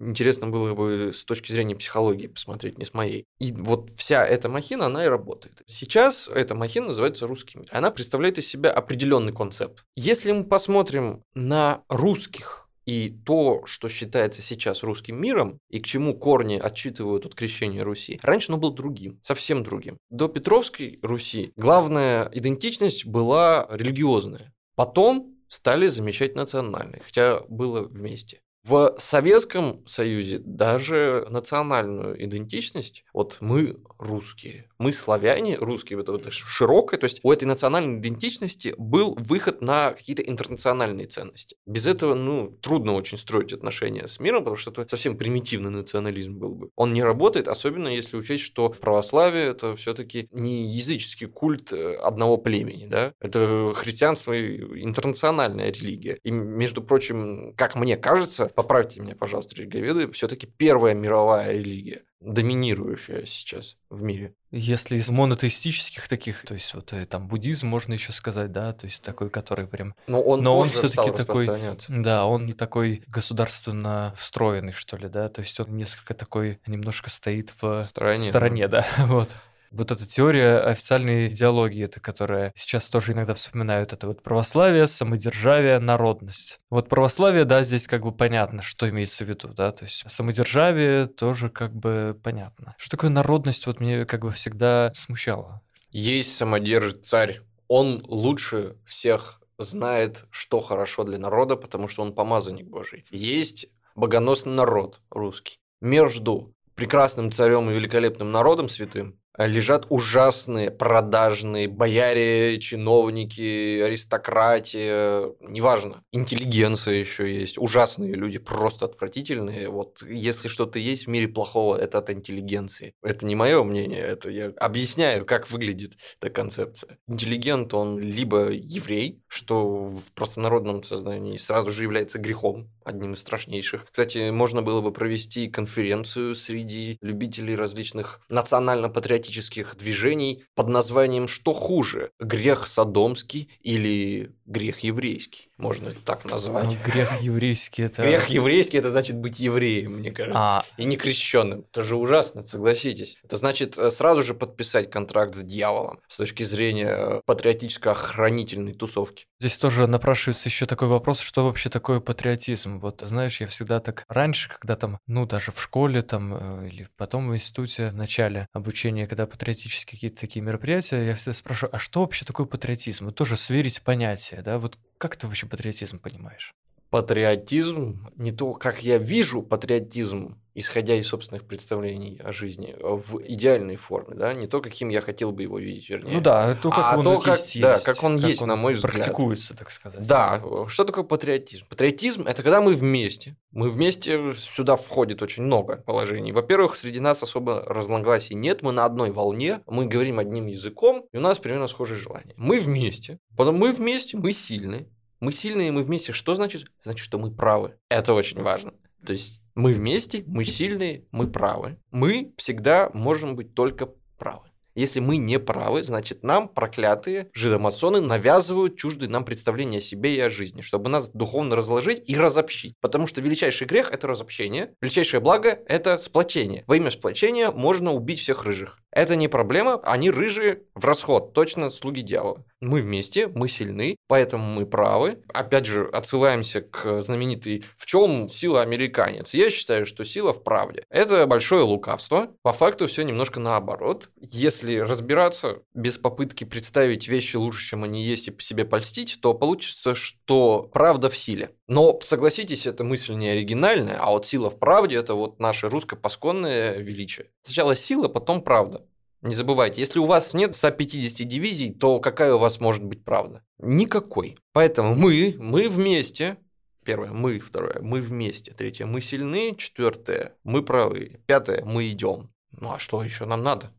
интересно 0.00 0.48
было 0.48 0.74
бы 0.74 1.12
с 1.14 1.24
точки 1.24 1.52
зрения 1.52 1.74
психологии 1.74 2.26
посмотреть, 2.26 2.78
не 2.78 2.84
с 2.84 2.92
моей. 2.92 3.24
И 3.38 3.52
вот 3.52 3.90
вся 3.96 4.26
эта 4.26 4.48
махина, 4.48 4.86
она 4.86 5.04
и 5.04 5.08
работает. 5.08 5.62
Сейчас 5.66 6.28
эта 6.28 6.54
махина 6.54 6.88
называется 6.88 7.26
русский 7.26 7.58
мир. 7.58 7.68
Она 7.72 7.90
представляет 7.90 8.38
из 8.38 8.46
себя 8.46 8.70
определенный 8.70 9.32
концепт. 9.32 9.84
Если 9.96 10.32
мы 10.32 10.44
посмотрим 10.44 11.22
на 11.34 11.82
русских 11.88 12.68
и 12.84 13.08
то, 13.24 13.62
что 13.66 13.88
считается 13.88 14.42
сейчас 14.42 14.82
русским 14.82 15.20
миром, 15.20 15.58
и 15.68 15.80
к 15.80 15.86
чему 15.86 16.14
корни 16.14 16.58
отчитывают 16.58 17.24
от 17.24 17.34
крещения 17.34 17.82
Руси, 17.82 18.18
раньше 18.22 18.52
оно 18.52 18.60
было 18.60 18.74
другим, 18.74 19.20
совсем 19.22 19.62
другим. 19.62 19.96
До 20.10 20.28
Петровской 20.28 20.98
Руси 21.02 21.52
главная 21.56 22.28
идентичность 22.32 23.06
была 23.06 23.66
религиозная. 23.70 24.52
Потом 24.74 25.36
стали 25.48 25.88
замечать 25.88 26.34
национальные, 26.34 27.02
хотя 27.04 27.40
было 27.48 27.82
вместе. 27.82 28.40
В 28.62 28.94
Советском 28.98 29.86
Союзе 29.86 30.38
даже 30.38 31.26
национальную 31.30 32.22
идентичность, 32.22 33.04
вот 33.14 33.38
мы 33.40 33.78
русские, 33.98 34.68
мы 34.78 34.92
славяне, 34.92 35.56
русские, 35.56 35.98
это, 36.00 36.14
это 36.14 36.30
широкое, 36.30 37.00
то 37.00 37.04
есть 37.04 37.20
у 37.22 37.32
этой 37.32 37.44
национальной 37.44 37.98
идентичности 38.00 38.74
был 38.76 39.16
выход 39.18 39.62
на 39.62 39.92
какие-то 39.92 40.22
интернациональные 40.22 41.06
ценности. 41.06 41.56
Без 41.64 41.86
этого, 41.86 42.14
ну, 42.14 42.50
трудно 42.60 42.92
очень 42.92 43.16
строить 43.16 43.54
отношения 43.54 44.06
с 44.06 44.20
миром, 44.20 44.40
потому 44.40 44.56
что 44.56 44.70
это 44.70 44.86
совсем 44.90 45.16
примитивный 45.16 45.70
национализм 45.70 46.38
был 46.38 46.54
бы. 46.54 46.70
Он 46.76 46.92
не 46.92 47.02
работает, 47.02 47.48
особенно 47.48 47.88
если 47.88 48.18
учесть, 48.18 48.44
что 48.44 48.68
православие 48.68 49.46
это 49.46 49.74
все-таки 49.76 50.28
не 50.32 50.66
языческий 50.66 51.28
культ 51.28 51.72
э, 51.72 51.94
одного 51.94 52.36
племени, 52.36 52.86
да, 52.86 53.14
это 53.20 53.72
христианство 53.74 54.38
интернациональная 54.38 55.72
религия. 55.72 56.18
И, 56.24 56.30
между 56.30 56.82
прочим, 56.82 57.54
как 57.56 57.74
мне 57.74 57.96
кажется, 57.96 58.49
поправьте 58.54 59.00
меня, 59.00 59.14
пожалуйста, 59.14 59.54
религиоведы, 59.54 60.10
все-таки 60.12 60.46
первая 60.46 60.94
мировая 60.94 61.52
религия, 61.52 62.02
доминирующая 62.20 63.24
сейчас 63.26 63.76
в 63.88 64.02
мире. 64.02 64.34
Если 64.50 64.96
из 64.96 65.08
монотеистических 65.08 66.08
таких, 66.08 66.44
то 66.44 66.54
есть 66.54 66.74
вот 66.74 66.92
э, 66.92 67.06
там 67.06 67.28
буддизм 67.28 67.68
можно 67.68 67.92
еще 67.94 68.12
сказать, 68.12 68.52
да, 68.52 68.72
то 68.72 68.86
есть 68.86 69.02
такой, 69.02 69.30
который 69.30 69.66
прям. 69.66 69.94
Но 70.06 70.20
он, 70.20 70.42
Но 70.42 70.58
он 70.58 70.68
все-таки 70.68 71.10
такой, 71.10 71.46
да, 71.88 72.26
он 72.26 72.46
не 72.46 72.52
такой 72.52 73.04
государственно 73.06 74.14
встроенный, 74.18 74.72
что 74.72 74.96
ли, 74.96 75.08
да, 75.08 75.28
то 75.28 75.40
есть 75.40 75.58
он 75.60 75.76
несколько 75.76 76.14
такой, 76.14 76.60
немножко 76.66 77.10
стоит 77.10 77.52
в 77.60 77.84
стороне, 77.84 78.28
стороне 78.28 78.68
да, 78.68 78.84
вот. 79.06 79.36
Вот 79.70 79.92
эта 79.92 80.04
теория 80.04 80.58
официальной 80.58 81.28
идеологии, 81.28 81.84
это 81.84 82.00
которая 82.00 82.52
сейчас 82.56 82.90
тоже 82.90 83.12
иногда 83.12 83.34
вспоминают, 83.34 83.92
это 83.92 84.08
вот 84.08 84.20
православие, 84.20 84.88
самодержавие, 84.88 85.78
народность. 85.78 86.58
Вот 86.70 86.88
православие, 86.88 87.44
да, 87.44 87.62
здесь 87.62 87.86
как 87.86 88.02
бы 88.02 88.10
понятно, 88.10 88.62
что 88.62 88.88
имеется 88.88 89.24
в 89.24 89.28
виду, 89.28 89.48
да, 89.48 89.70
то 89.70 89.84
есть 89.84 90.02
самодержавие 90.10 91.06
тоже 91.06 91.50
как 91.50 91.72
бы 91.72 92.18
понятно. 92.20 92.74
Что 92.78 92.96
такое 92.96 93.10
народность, 93.10 93.66
вот 93.66 93.78
мне 93.78 94.04
как 94.06 94.22
бы 94.22 94.32
всегда 94.32 94.92
смущало. 94.96 95.60
Есть 95.90 96.36
самодержец 96.36 97.06
царь, 97.06 97.40
он 97.68 98.02
лучше 98.08 98.76
всех 98.86 99.40
знает, 99.56 100.24
что 100.30 100.60
хорошо 100.60 101.04
для 101.04 101.18
народа, 101.18 101.54
потому 101.54 101.86
что 101.86 102.02
он 102.02 102.12
помазанник 102.12 102.66
Божий. 102.66 103.04
Есть 103.10 103.68
богоносный 103.94 104.52
народ 104.52 105.00
русский. 105.10 105.58
Между 105.80 106.52
прекрасным 106.74 107.30
царем 107.30 107.70
и 107.70 107.74
великолепным 107.74 108.32
народом 108.32 108.68
святым 108.68 109.19
лежат 109.46 109.86
ужасные 109.88 110.70
продажные 110.70 111.68
бояре, 111.68 112.58
чиновники, 112.58 113.80
аристократия, 113.80 115.32
неважно, 115.40 116.02
интеллигенция 116.12 116.94
еще 116.94 117.32
есть, 117.32 117.58
ужасные 117.58 118.14
люди, 118.14 118.38
просто 118.38 118.86
отвратительные. 118.86 119.68
Вот 119.68 120.02
если 120.02 120.48
что-то 120.48 120.78
есть 120.78 121.06
в 121.06 121.10
мире 121.10 121.28
плохого, 121.28 121.76
это 121.76 121.98
от 121.98 122.10
интеллигенции. 122.10 122.94
Это 123.02 123.24
не 123.26 123.34
мое 123.34 123.62
мнение, 123.62 124.00
это 124.00 124.30
я 124.30 124.52
объясняю, 124.56 125.24
как 125.24 125.50
выглядит 125.50 125.92
эта 126.20 126.30
концепция. 126.30 126.98
Интеллигент, 127.08 127.72
он 127.74 127.98
либо 127.98 128.50
еврей, 128.50 129.22
что 129.28 129.88
в 129.88 130.02
простонародном 130.14 130.82
сознании 130.84 131.36
сразу 131.36 131.70
же 131.70 131.82
является 131.82 132.18
грехом, 132.18 132.70
одним 132.90 133.14
из 133.14 133.20
страшнейших. 133.20 133.86
Кстати, 133.86 134.30
можно 134.30 134.62
было 134.62 134.80
бы 134.80 134.92
провести 134.92 135.48
конференцию 135.48 136.36
среди 136.36 136.98
любителей 137.00 137.56
различных 137.56 138.20
национально-патриотических 138.28 139.76
движений 139.76 140.44
под 140.54 140.68
названием 140.68 141.28
«Что 141.28 141.52
хуже? 141.52 142.10
Грех 142.20 142.66
содомский 142.66 143.50
или 143.60 144.32
грех 144.50 144.80
еврейский?» 144.80 145.50
можно 145.60 145.88
это 145.90 146.00
так 146.00 146.24
назвать. 146.24 146.64
Ну, 146.64 146.76
грех 146.84 147.20
еврейский 147.20 147.82
это... 147.82 148.02
Грех 148.02 148.28
еврейский 148.28 148.78
это 148.78 148.88
значит 148.88 149.16
быть 149.16 149.38
евреем, 149.38 149.98
мне 149.98 150.10
кажется. 150.10 150.40
А... 150.40 150.64
И 150.76 150.84
не 150.84 150.96
крещенным. 150.96 151.66
Это 151.70 151.82
же 151.82 151.96
ужасно, 151.96 152.42
согласитесь. 152.42 153.18
Это 153.22 153.36
значит 153.36 153.78
э, 153.78 153.90
сразу 153.90 154.22
же 154.22 154.34
подписать 154.34 154.90
контракт 154.90 155.34
с 155.34 155.42
дьяволом 155.42 156.00
с 156.08 156.16
точки 156.16 156.42
зрения 156.42 156.88
э, 156.88 157.20
патриотическо-охранительной 157.26 158.74
тусовки. 158.74 159.26
Здесь 159.38 159.58
тоже 159.58 159.86
напрашивается 159.86 160.48
еще 160.48 160.66
такой 160.66 160.88
вопрос, 160.88 161.20
что 161.20 161.44
вообще 161.44 161.70
такое 161.70 162.00
патриотизм? 162.00 162.78
Вот, 162.80 163.02
знаешь, 163.04 163.40
я 163.40 163.46
всегда 163.46 163.80
так 163.80 164.04
раньше, 164.08 164.48
когда 164.48 164.76
там, 164.76 164.98
ну, 165.06 165.26
даже 165.26 165.52
в 165.52 165.62
школе 165.62 166.02
там, 166.02 166.64
э, 166.64 166.68
или 166.68 166.88
потом 166.96 167.28
в 167.28 167.34
институте, 167.34 167.90
в 167.90 167.94
начале 167.94 168.48
обучения, 168.52 169.06
когда 169.06 169.26
патриотические 169.26 169.96
какие-то 169.96 170.20
такие 170.20 170.42
мероприятия, 170.42 171.04
я 171.04 171.14
всегда 171.14 171.32
спрашиваю, 171.34 171.76
а 171.76 171.78
что 171.78 172.00
вообще 172.00 172.24
такое 172.24 172.46
патриотизм? 172.46 173.06
Вот 173.06 173.14
тоже 173.14 173.36
сверить 173.36 173.82
понятия, 173.82 174.39
да, 174.42 174.58
вот 174.58 174.78
как 174.98 175.16
ты 175.16 175.26
вообще 175.26 175.46
патриотизм 175.46 175.98
понимаешь? 175.98 176.54
Патриотизм, 176.90 178.10
не 178.16 178.32
то, 178.32 178.52
как 178.52 178.82
я 178.82 178.98
вижу 178.98 179.42
патриотизм, 179.42 180.36
исходя 180.54 180.96
из 180.96 181.06
собственных 181.06 181.44
представлений 181.44 182.20
о 182.22 182.32
жизни, 182.32 182.74
в 182.80 183.22
идеальной 183.22 183.76
форме, 183.76 184.16
да, 184.16 184.34
не 184.34 184.48
то, 184.48 184.60
каким 184.60 184.88
я 184.88 185.00
хотел 185.00 185.30
бы 185.30 185.42
его 185.42 185.58
видеть, 185.58 185.88
вернее. 185.88 186.14
Ну 186.14 186.20
да, 186.20 186.54
то, 186.54 186.70
как 186.70 186.78
а 186.78 186.98
он 186.98 187.04
то, 187.04 187.20
как, 187.20 187.38
есть, 187.38 187.60
да, 187.60 187.78
как 187.78 188.02
он 188.02 188.18
есть, 188.18 188.44
на 188.44 188.56
мой 188.56 188.74
взгляд. 188.74 188.94
Практикуется, 188.94 189.56
так 189.56 189.70
сказать. 189.70 190.06
Да, 190.06 190.42
что 190.68 190.84
такое 190.84 191.04
патриотизм? 191.04 191.66
Патриотизм– 191.68 192.22
это 192.26 192.42
когда 192.42 192.60
мы 192.60 192.74
вместе. 192.74 193.36
Мы 193.52 193.70
вместе, 193.70 194.34
сюда 194.36 194.76
входит 194.76 195.22
очень 195.22 195.44
много 195.44 195.76
положений. 195.76 196.32
Во-первых, 196.32 196.76
среди 196.76 196.98
нас 196.98 197.22
особо 197.22 197.62
разногласий 197.66 198.34
нет, 198.34 198.62
мы 198.62 198.72
на 198.72 198.84
одной 198.84 199.12
волне, 199.12 199.60
мы 199.66 199.86
говорим 199.86 200.18
одним 200.18 200.48
языком, 200.48 201.06
и 201.12 201.16
у 201.16 201.20
нас 201.20 201.38
примерно 201.38 201.68
схожие 201.68 201.96
желания. 201.96 202.34
Мы 202.36 202.58
вместе, 202.58 203.18
потом 203.36 203.56
мы 203.56 203.72
вместе, 203.72 204.16
мы 204.16 204.32
сильны, 204.32 204.88
мы 205.20 205.32
сильные, 205.32 205.70
мы 205.70 205.82
вместе. 205.82 206.12
Что 206.12 206.34
значит? 206.34 206.66
Значит, 206.82 207.04
что 207.04 207.18
мы 207.18 207.30
правы. 207.30 207.76
Это 207.88 208.14
очень 208.14 208.42
важно. 208.42 208.72
То 209.04 209.12
есть 209.12 209.42
мы 209.54 209.74
вместе, 209.74 210.24
мы 210.26 210.44
сильные, 210.44 211.04
мы 211.12 211.26
правы. 211.28 211.78
Мы 211.90 212.32
всегда 212.36 212.90
можем 212.94 213.36
быть 213.36 213.54
только 213.54 213.90
правы. 214.18 214.50
Если 214.74 215.00
мы 215.00 215.16
не 215.16 215.38
правы, 215.38 215.82
значит 215.82 216.22
нам 216.22 216.48
проклятые 216.48 217.28
жидомасоны 217.34 218.00
навязывают 218.00 218.76
чуждые 218.76 219.10
нам 219.10 219.24
представления 219.24 219.78
о 219.78 219.82
себе 219.82 220.14
и 220.14 220.20
о 220.20 220.30
жизни, 220.30 220.62
чтобы 220.62 220.88
нас 220.88 221.10
духовно 221.10 221.56
разложить 221.56 222.02
и 222.08 222.16
разобщить. 222.16 222.74
Потому 222.80 223.06
что 223.06 223.20
величайший 223.20 223.66
грех– 223.66 223.90
это 223.92 224.06
разобщение, 224.06 224.72
величайшее 224.80 225.20
благо– 225.20 225.58
это 225.66 225.98
сплочение. 225.98 226.64
Во 226.66 226.76
имя 226.76 226.90
сплочения 226.90 227.50
можно 227.50 227.92
убить 227.92 228.20
всех 228.20 228.44
рыжих. 228.44 228.78
Это 228.92 229.16
не 229.16 229.28
проблема, 229.28 229.80
они 229.82 230.10
рыжие 230.10 230.62
в 230.74 230.84
расход, 230.84 231.32
точно 231.32 231.70
слуги 231.70 232.02
дьявола. 232.02 232.44
Мы 232.60 232.82
вместе, 232.82 233.28
мы 233.28 233.48
сильны, 233.48 233.96
поэтому 234.06 234.44
мы 234.44 234.66
правы. 234.66 235.22
Опять 235.32 235.66
же, 235.66 235.88
отсылаемся 235.92 236.60
к 236.60 237.02
знаменитой 237.02 237.64
«В 237.78 237.86
чем 237.86 238.28
сила 238.28 238.60
американец?». 238.60 239.32
Я 239.32 239.50
считаю, 239.50 239.86
что 239.86 240.04
сила 240.04 240.34
в 240.34 240.42
правде. 240.42 240.84
Это 240.90 241.26
большое 241.26 241.62
лукавство. 241.62 242.34
По 242.42 242.52
факту 242.52 242.86
все 242.86 243.02
немножко 243.02 243.40
наоборот. 243.40 244.10
Если 244.20 244.76
разбираться 244.76 245.62
без 245.72 245.96
попытки 245.96 246.44
представить 246.44 247.08
вещи 247.08 247.36
лучше, 247.36 247.66
чем 247.66 247.84
они 247.84 248.02
есть, 248.02 248.28
и 248.28 248.32
по 248.32 248.42
себе 248.42 248.64
польстить, 248.64 249.18
то 249.22 249.32
получится, 249.32 249.94
что 249.94 250.68
правда 250.72 251.08
в 251.08 251.16
силе. 251.16 251.52
Но, 251.70 252.00
согласитесь, 252.02 252.66
эта 252.66 252.82
мысль 252.82 253.14
не 253.14 253.28
оригинальная, 253.28 253.96
а 253.96 254.10
вот 254.10 254.26
сила 254.26 254.50
в 254.50 254.58
правде– 254.58 254.96
это 254.98 255.14
вот 255.14 255.38
наше 255.38 255.68
русско-пасконное 255.68 256.78
величие. 256.78 257.30
Сначала 257.42 257.76
сила, 257.76 258.08
потом 258.08 258.42
правда. 258.42 258.84
Не 259.22 259.36
забывайте, 259.36 259.80
если 259.80 260.00
у 260.00 260.06
вас 260.06 260.34
нет 260.34 260.56
150 260.56 261.28
дивизий, 261.28 261.72
то 261.72 262.00
какая 262.00 262.34
у 262.34 262.38
вас 262.38 262.58
может 262.58 262.82
быть 262.82 263.04
правда? 263.04 263.44
Никакой. 263.58 264.36
Поэтому 264.52 264.96
мы, 264.96 265.36
мы 265.38 265.68
вместе, 265.68 266.38
Первое, 266.84 267.12
мы. 267.12 267.38
Второе, 267.38 267.78
мы 267.80 268.00
вместе. 268.00 268.52
Третье, 268.52 268.86
мы 268.86 269.00
сильны. 269.00 269.54
Четвертое, 269.56 270.34
мы 270.42 270.64
правы. 270.64 271.20
Пятое, 271.26 271.64
мы 271.64 271.88
идем. 271.88 272.32
Ну 272.50 272.72
а 272.72 272.80
что 272.80 273.04
еще 273.04 273.26
нам 273.26 273.44
надо? 273.44 273.70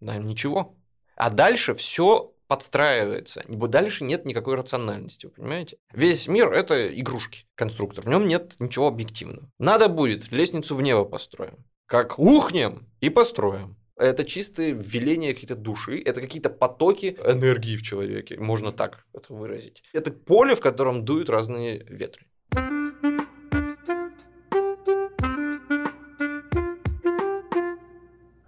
Нам 0.00 0.26
ничего. 0.26 0.76
А 1.16 1.30
дальше 1.30 1.74
все 1.74 2.34
подстраивается. 2.48 3.44
Дальше 3.46 4.02
нет 4.04 4.24
никакой 4.24 4.56
рациональности, 4.56 5.26
вы 5.26 5.32
понимаете? 5.32 5.76
Весь 5.92 6.26
мир– 6.26 6.52
это 6.52 6.92
игрушки, 6.98 7.46
конструктор. 7.54 8.04
В 8.04 8.08
нем 8.08 8.26
нет 8.26 8.56
ничего 8.58 8.88
объективного. 8.88 9.50
Надо 9.58 9.88
будет, 9.88 10.32
лестницу 10.32 10.74
в 10.74 10.82
небо 10.82 11.04
построим. 11.04 11.64
Как 11.86 12.18
ухнем 12.18 12.88
и 13.00 13.10
построим. 13.10 13.76
Это 13.96 14.24
чистое 14.24 14.72
веление 14.72 15.34
какие-то 15.34 15.56
души, 15.56 16.00
это 16.00 16.20
какие-то 16.20 16.50
потоки 16.50 17.18
энергии 17.24 17.76
в 17.76 17.82
человеке, 17.82 18.38
можно 18.38 18.72
так 18.72 19.04
это 19.12 19.34
выразить. 19.34 19.82
Это 19.92 20.12
поле, 20.12 20.54
в 20.54 20.60
котором 20.60 21.04
дуют 21.04 21.28
разные 21.28 21.84
ветры. 21.88 22.24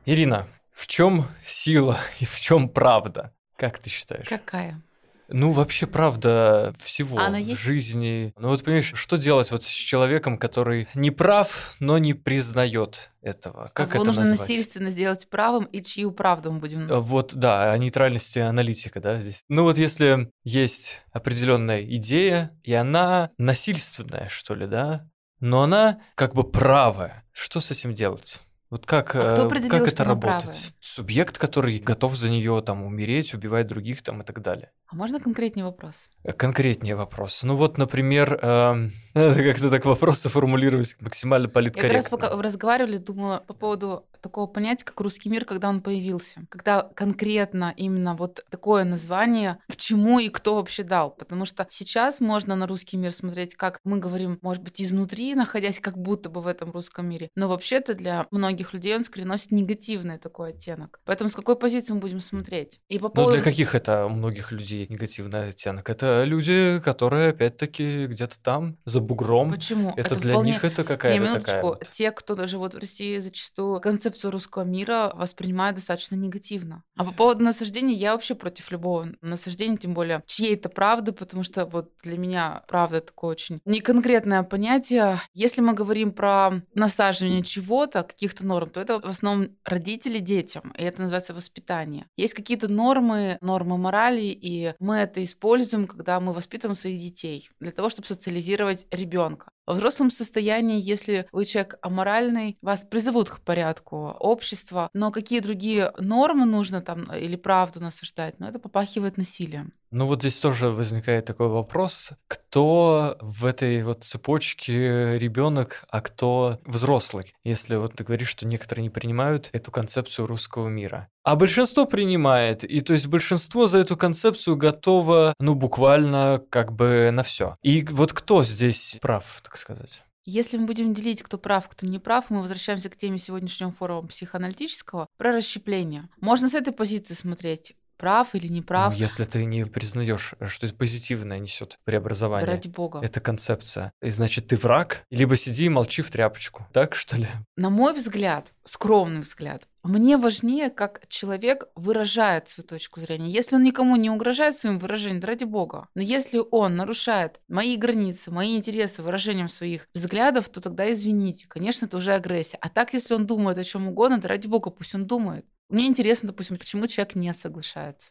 Ирина, 0.07 0.49
в 0.71 0.87
чем 0.87 1.27
сила 1.45 1.99
и 2.21 2.25
в 2.25 2.41
чем 2.41 2.69
правда? 2.69 3.35
Как 3.61 3.79
ты 3.79 3.91
считаешь? 3.91 4.27
Какая? 4.27 4.83
Ну, 5.29 5.53
вообще, 5.53 5.87
правда, 5.87 6.75
всего 6.83 7.19
Она 7.19 7.39
в 7.39 7.43
есть? 7.43 7.61
жизни. 7.61 8.33
Ну, 8.39 8.49
вот 8.49 8.65
понимаешь, 8.65 8.91
что 8.95 9.17
делать 9.17 9.51
вот 9.51 9.65
с 9.65 9.69
человеком, 9.69 10.39
который 10.39 10.89
не 10.95 11.11
прав, 11.11 11.77
но 11.79 11.99
не 11.99 12.15
признает 12.15 13.13
этого? 13.21 13.71
Как 13.75 13.91
Его 13.91 14.03
это 14.03 14.07
нужно 14.07 14.23
назвать? 14.23 14.41
насильственно 14.41 14.91
сделать 14.91 15.29
правым, 15.29 15.65
и 15.65 15.83
чью 15.83 16.11
правду 16.11 16.51
мы 16.51 16.59
будем... 16.59 16.91
А, 16.91 17.01
Вот, 17.01 17.35
да, 17.35 17.71
о 17.71 17.77
нейтральности 17.79 18.39
аналитика, 18.41 18.99
да, 19.01 19.21
здесь. 19.21 19.45
Ну 19.49 19.65
вот 19.65 19.77
если 19.77 20.33
есть 20.43 21.03
определенная 21.13 21.83
идея, 21.83 22.59
и 22.65 22.73
она 22.73 23.31
насильственная, 23.37 24.29
что 24.31 24.55
ли, 24.55 24.67
да, 24.67 25.07
но 25.39 25.63
она 25.63 26.01
как 26.17 26.35
бы 26.35 26.51
правая, 26.51 27.25
что 27.31 27.61
с 27.61 27.71
этим 27.71 27.95
делать? 27.95 28.41
Вот 28.71 28.87
как, 28.87 29.17
А 29.17 29.33
кто 29.33 29.43
э, 29.43 29.47
определил, 29.47 29.71
как 29.71 29.89
это 29.89 30.03
она 30.05 30.11
работает? 30.15 30.45
правая? 30.45 30.61
Субъект, 30.81 31.39
который 31.39 31.79
готов 31.81 32.15
за 32.17 32.31
нее 32.31 32.63
там 32.65 32.85
умереть, 32.85 33.35
убивать 33.35 33.67
других 33.67 34.03
там 34.03 34.23
и 34.23 34.25
так 34.25 34.41
далее. 34.43 34.71
А 34.91 34.97
можно 34.97 35.21
конкретнее 35.21 35.65
вопрос? 35.65 35.95
Э, 36.25 36.33
Конкретнее 36.33 36.97
вопрос. 36.97 37.43
Ну 37.45 37.57
вот, 37.57 37.79
например, 37.79 38.39
надо 39.15 39.43
как-то 39.45 39.71
так 39.71 39.85
вопросы 39.85 40.29
формулировать 40.29 40.97
максимально 41.01 41.45
Я 41.45 41.49
как 41.49 41.55
раз 41.57 41.73
политкорректно. 41.73 42.11
пока 42.19 42.37
вы 42.37 42.43
разговаривали, 42.43 42.97
думала 42.99 43.45
по 43.47 43.55
поводу 43.55 44.07
такого 44.21 44.47
понятия, 44.47 44.85
как 44.85 45.01
русский 45.01 45.31
мир, 45.31 45.45
когда 45.47 45.69
он 45.71 45.81
появился. 45.81 46.43
Когда 46.51 46.83
конкретно 46.83 47.73
именно 47.77 48.15
вот 48.15 48.45
такое 48.51 48.85
название, 48.85 49.59
к 49.71 49.77
чему 49.77 50.19
и 50.19 50.29
кто 50.29 50.57
вообще 50.57 50.83
дал. 50.83 51.11
Потому 51.11 51.47
что 51.47 51.67
сейчас 51.71 52.21
можно 52.21 52.55
на 52.57 52.67
русский 52.67 52.97
мир 52.99 53.13
смотреть, 53.15 53.55
как 53.55 53.79
мы 53.85 53.99
говорим, 53.99 54.39
может 54.43 54.63
быть, 54.63 54.83
изнутри, 54.83 55.35
находясь 55.35 55.79
как 55.81 55.97
будто 55.97 56.29
бы 56.29 56.43
в 56.43 56.47
этом 56.47 56.71
русском 56.71 57.09
мире. 57.09 57.31
Но 57.35 57.49
вообще-то 57.49 57.95
для 57.95 58.27
многих 58.31 58.75
людей 58.75 58.95
он 58.95 59.05
скорее 59.05 59.25
носит 59.27 59.53
негативный 59.53 60.19
такой 60.19 60.51
оттенок. 60.51 61.01
Поэтому 61.07 61.31
с 61.31 61.35
какой 61.35 61.57
позиции 61.57 61.95
мы 61.95 62.01
будем 62.01 62.21
смотреть? 62.21 62.81
И 62.89 62.99
по 62.99 63.05
Ну, 63.05 63.11
поводу... 63.11 63.37
для 63.37 63.43
каких 63.43 63.75
это 63.75 64.07
многих 64.09 64.53
людей 64.53 64.80
негативный 64.89 65.49
оттенок? 65.49 65.89
Это 65.91 66.25
люди, 66.25 66.81
которые, 66.85 67.31
опять-таки, 67.31 68.07
где-то 68.07 68.41
там, 68.41 68.77
за 68.85 69.01
бугром. 69.01 69.51
Почему? 69.53 69.93
Это, 69.97 70.17
для 70.17 70.35
вполне- 70.35 70.53
них 70.53 70.65
это 70.65 70.83
Не, 70.83 70.89
какая-то 70.89 71.21
минуточку. 71.23 71.47
такая... 71.47 71.63
вот- 71.63 71.89
Те, 71.93 72.11
кто 72.13 72.47
живут 72.47 72.75
в 72.75 72.79
России, 72.79 73.19
зачастую 73.19 73.81
концепцию 73.81 74.31
русского 74.31 74.63
мира 74.65 75.13
воспринимают 75.15 75.77
достаточно 75.77 76.15
негативно. 76.15 76.83
А 76.97 77.05
по 77.05 77.13
поводу 77.13 77.45
насаждения, 77.45 77.95
я 77.95 78.13
вообще 78.13 78.35
против 78.35 78.71
любого 78.71 79.09
насаждения, 79.21 79.77
тем 79.77 79.95
более 79.95 80.23
чьей-то 80.27 80.69
правды, 80.69 81.13
потому 81.13 81.43
что 81.45 81.65
вот 81.67 81.91
для 82.03 82.17
меня 82.19 82.63
правда 82.69 83.01
такое 83.01 83.33
очень 83.33 83.61
неконкретное 83.65 84.43
понятие. 84.43 85.21
Если 85.35 85.61
мы 85.61 85.75
говорим 85.75 86.13
про 86.13 86.53
насаживание 86.75 87.43
чего-то, 87.43 88.03
каких-то 88.03 88.47
норм, 88.47 88.71
то 88.71 88.81
это 88.81 88.99
в 89.01 89.05
основном 89.07 89.49
родители 89.65 90.19
детям, 90.19 90.75
и 90.79 90.83
это 90.83 91.01
называется 91.03 91.35
воспитание. 91.35 92.07
Есть 92.17 92.35
какие-то 92.35 92.69
нормы, 92.69 93.39
нормы 93.41 93.79
морали, 93.79 94.21
и 94.23 94.70
мы 94.79 94.97
это 94.97 95.23
используем, 95.25 95.87
когда 95.87 96.21
мы 96.21 96.33
воспитываем 96.33 96.77
своих 96.77 97.01
детей, 97.01 97.51
для 97.61 97.73
того, 97.73 97.89
чтобы 97.89 98.07
социализировать 98.09 98.87
ребенка. 98.91 99.51
Во 99.71 99.75
взрослом 99.75 100.11
состоянии, 100.11 100.83
если 100.83 101.29
вы 101.31 101.45
человек 101.45 101.79
аморальный, 101.81 102.59
вас 102.61 102.85
призовут 102.85 103.31
к 103.31 103.39
порядку 103.39 104.09
общества, 104.19 104.91
но 104.95 105.13
какие 105.13 105.39
другие 105.39 105.93
нормы 105.97 106.45
нужно 106.45 106.81
там 106.81 107.05
или 107.05 107.37
правду 107.37 107.79
насаждать, 107.79 108.35
ну 108.41 108.49
это 108.49 108.59
попахивает 108.59 109.17
насилием. 109.17 109.73
Ну 109.93 110.07
вот 110.07 110.21
здесь 110.21 110.39
тоже 110.39 110.71
возникает 110.71 111.25
такой 111.25 111.49
вопрос, 111.49 112.11
кто 112.29 113.17
в 113.21 113.45
этой 113.45 113.83
вот 113.83 114.05
цепочке 114.05 115.19
ребенок, 115.19 115.85
а 115.89 116.01
кто 116.01 116.61
взрослый, 116.65 117.35
если 117.43 117.75
вот 117.75 117.95
ты 117.95 118.05
говоришь, 118.05 118.29
что 118.29 118.47
некоторые 118.47 118.85
не 118.85 118.91
принимают 118.91 119.51
эту 119.53 119.73
концепцию 119.73 120.27
русского 120.27 120.69
мира. 120.69 121.09
А 121.25 121.35
большинство 121.35 121.87
принимает, 121.87 122.63
и 122.63 122.81
то 122.81 122.93
есть 122.93 123.09
большинство 123.09 123.67
за 123.67 123.79
эту 123.79 123.97
концепцию 123.97 124.57
готово, 124.57 125.35
ну 125.41 125.55
буквально 125.55 126.41
как 126.51 126.73
бы 126.73 127.11
на 127.13 127.25
все. 127.25 127.57
И 127.63 127.85
вот 127.91 128.13
кто 128.13 128.45
здесь 128.45 128.97
прав, 129.03 129.41
так 129.43 129.57
сказать? 129.61 130.03
Если 130.25 130.59
мы 130.59 130.67
будем 130.67 130.93
делить, 130.93 131.23
кто 131.23 131.39
прав, 131.39 131.69
кто 131.69 131.87
не 131.87 131.99
прав, 131.99 132.29
мы 132.29 132.43
возвращаемся 132.43 132.91
к 132.91 132.97
теме 132.97 133.19
сегодняшнего 133.19 133.73
форума 133.73 134.09
психоаналитического 134.09 135.07
про 135.17 135.33
расщепление. 135.33 136.09
Можно 136.21 136.49
с 136.49 136.55
этой 136.55 136.75
позиции 136.75 137.15
смотреть, 137.15 137.75
прав 137.97 138.35
или 138.35 138.49
не 138.49 138.63
прав. 138.63 138.93
Ну, 138.93 138.99
если 138.99 139.25
ты 139.25 139.45
не 139.45 139.67
признаешь, 139.67 140.35
что 140.47 140.67
это 140.67 140.75
позитивное 140.75 141.39
несет 141.39 141.79
преобразование. 141.85 142.47
ради 142.47 142.69
бога. 142.69 143.01
Это 143.03 143.21
концепция. 143.21 143.93
И 144.03 144.11
значит, 144.11 144.49
ты 144.49 144.57
враг, 144.57 145.05
либо 145.11 145.37
сиди 145.37 145.67
и 145.67 145.69
молчи 145.69 146.03
в 146.03 146.11
тряпочку. 146.11 146.67
Так, 146.73 146.95
что 146.95 147.17
ли? 147.17 147.29
На 147.57 147.71
мой 147.71 147.93
взгляд, 147.93 148.53
скромный 148.65 149.21
взгляд, 149.21 149.69
мне 149.83 150.17
важнее, 150.17 150.71
как 150.71 151.07
человек 151.09 151.69
выражает 151.75 152.49
свою 152.49 152.67
точку 152.67 153.01
зрения. 153.01 153.31
Если 153.31 153.57
он 153.57 153.63
никому 153.63 153.97
не 153.97 154.11
угрожает 154.11 154.57
своим 154.57 154.79
выражением, 154.79 155.25
ради 155.25 155.45
бога. 155.45 155.89
Но 155.95 156.03
если 156.03 156.43
он 156.51 156.77
нарушает 156.77 157.41
мои 157.49 157.77
границы, 157.77 158.31
мои 158.31 158.57
интересы 158.57 159.03
выражением 159.03 159.49
своих 159.49 159.89
взглядов, 159.95 160.49
то 160.49 160.61
тогда 160.61 160.91
извините. 160.93 161.47
Конечно, 161.49 161.87
это 161.87 161.97
уже 161.97 162.13
агрессия. 162.13 162.59
А 162.61 162.69
так, 162.69 162.93
если 162.93 163.15
он 163.15 163.27
думает 163.27 163.59
о 163.59 163.65
чем 163.65 163.89
угодно, 163.89 164.19
да 164.19 164.29
ради 164.29 164.47
бога, 164.47 164.71
пусть 164.71 164.95
он 164.95 165.07
думает. 165.07 165.47
Мне 165.69 165.87
интересно, 165.87 166.29
допустим, 166.29 166.59
почему 166.59 166.87
человек 166.87 167.15
не 167.15 167.33
соглашается. 167.33 168.11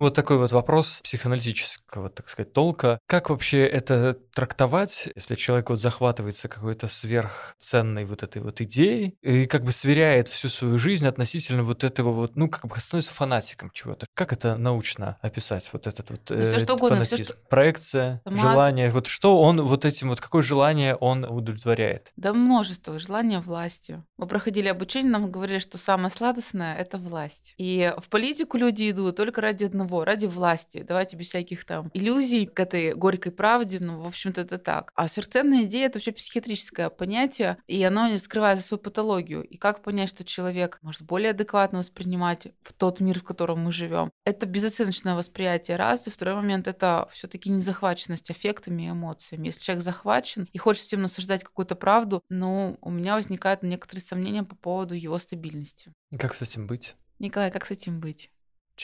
Вот 0.00 0.14
такой 0.14 0.38
вот 0.38 0.50
вопрос 0.50 1.00
психоаналитического, 1.04 2.08
так 2.08 2.28
сказать, 2.30 2.54
толка. 2.54 2.98
Как 3.06 3.28
вообще 3.28 3.66
это 3.66 4.14
трактовать, 4.34 5.10
если 5.14 5.34
человек 5.34 5.68
вот 5.68 5.78
захватывается 5.78 6.48
какой-то 6.48 6.88
сверхценной 6.88 8.06
вот 8.06 8.22
этой 8.22 8.40
вот 8.40 8.62
идеей 8.62 9.14
и 9.20 9.44
как 9.44 9.62
бы 9.62 9.72
сверяет 9.72 10.28
всю 10.28 10.48
свою 10.48 10.78
жизнь 10.78 11.06
относительно 11.06 11.64
вот 11.64 11.84
этого 11.84 12.12
вот, 12.12 12.34
ну, 12.34 12.48
как 12.48 12.66
бы 12.66 12.80
становится 12.80 13.12
фанатиком 13.12 13.70
чего-то. 13.74 14.06
Как 14.14 14.32
это 14.32 14.56
научно 14.56 15.18
описать, 15.20 15.68
вот 15.74 15.86
этот 15.86 16.10
вот 16.10 16.30
э, 16.30 16.58
что 16.58 16.74
угодно, 16.76 16.96
фанатизм? 17.04 17.24
что- 17.24 17.34
Проекция, 17.50 18.22
Сама- 18.24 18.38
желание. 18.38 18.90
Вот 18.90 19.06
что 19.06 19.38
он 19.42 19.60
вот 19.60 19.84
этим 19.84 20.08
вот, 20.08 20.20
какое 20.22 20.40
желание 20.42 20.94
он 20.96 21.24
удовлетворяет? 21.24 22.10
Да 22.16 22.32
множество 22.32 22.98
желания 22.98 23.40
власти. 23.40 24.02
Мы 24.16 24.26
проходили 24.26 24.68
обучение, 24.68 25.12
нам 25.12 25.30
говорили, 25.30 25.58
что 25.58 25.76
самое 25.76 26.10
сладостное— 26.10 26.74
это 26.78 26.96
власть. 26.96 27.54
И 27.58 27.92
в 27.98 28.08
политику 28.08 28.56
люди 28.56 28.90
идут 28.90 29.16
только 29.16 29.42
ради 29.42 29.64
одного, 29.64 29.89
ради 30.04 30.26
власти. 30.26 30.84
Давайте 30.86 31.16
без 31.16 31.28
всяких 31.28 31.64
там 31.64 31.90
иллюзий 31.94 32.46
к 32.46 32.58
этой 32.58 32.94
горькой 32.94 33.32
правде. 33.32 33.78
Ну, 33.80 34.00
в 34.00 34.06
общем-то, 34.06 34.40
это 34.40 34.58
так. 34.58 34.92
А 34.94 35.08
сверхценная 35.08 35.64
идея— 35.64 35.86
это 35.88 35.98
вообще 35.98 36.12
психиатрическое 36.12 36.88
понятие, 36.90 37.58
и 37.66 37.82
оно 37.82 38.08
не 38.08 38.18
скрывает 38.18 38.64
свою 38.64 38.80
патологию. 38.80 39.42
И 39.42 39.56
как 39.56 39.82
понять, 39.82 40.10
что 40.10 40.24
человек 40.24 40.78
может 40.82 41.02
более 41.02 41.30
адекватно 41.30 41.78
воспринимать 41.78 42.48
в 42.62 42.72
тот 42.72 43.00
мир, 43.00 43.20
в 43.20 43.24
котором 43.24 43.60
мы 43.60 43.72
живем? 43.72 44.10
Это 44.24 44.46
безоценочное 44.46 45.14
восприятие 45.14 45.76
раз. 45.76 46.06
И 46.06 46.10
второй 46.10 46.34
момент— 46.36 46.66
это 46.68 47.08
все 47.10 47.28
таки 47.28 47.50
незахваченность 47.50 48.30
аффектами 48.30 48.84
и 48.84 48.90
эмоциями. 48.90 49.46
Если 49.48 49.62
человек 49.62 49.84
захвачен 49.84 50.48
и 50.52 50.58
хочет 50.58 50.84
всем 50.84 51.02
насаждать 51.02 51.44
какую-то 51.44 51.74
правду, 51.76 52.22
ну, 52.28 52.78
у 52.80 52.90
меня 52.90 53.14
возникают 53.14 53.62
некоторые 53.62 54.02
сомнения 54.02 54.42
по 54.42 54.56
поводу 54.56 54.94
его 54.94 55.18
стабильности. 55.18 55.92
Как 56.18 56.34
с 56.34 56.42
этим 56.42 56.66
быть? 56.66 56.96
Николай, 57.18 57.50
как 57.50 57.66
с 57.66 57.70
этим 57.70 58.00
быть? 58.00 58.30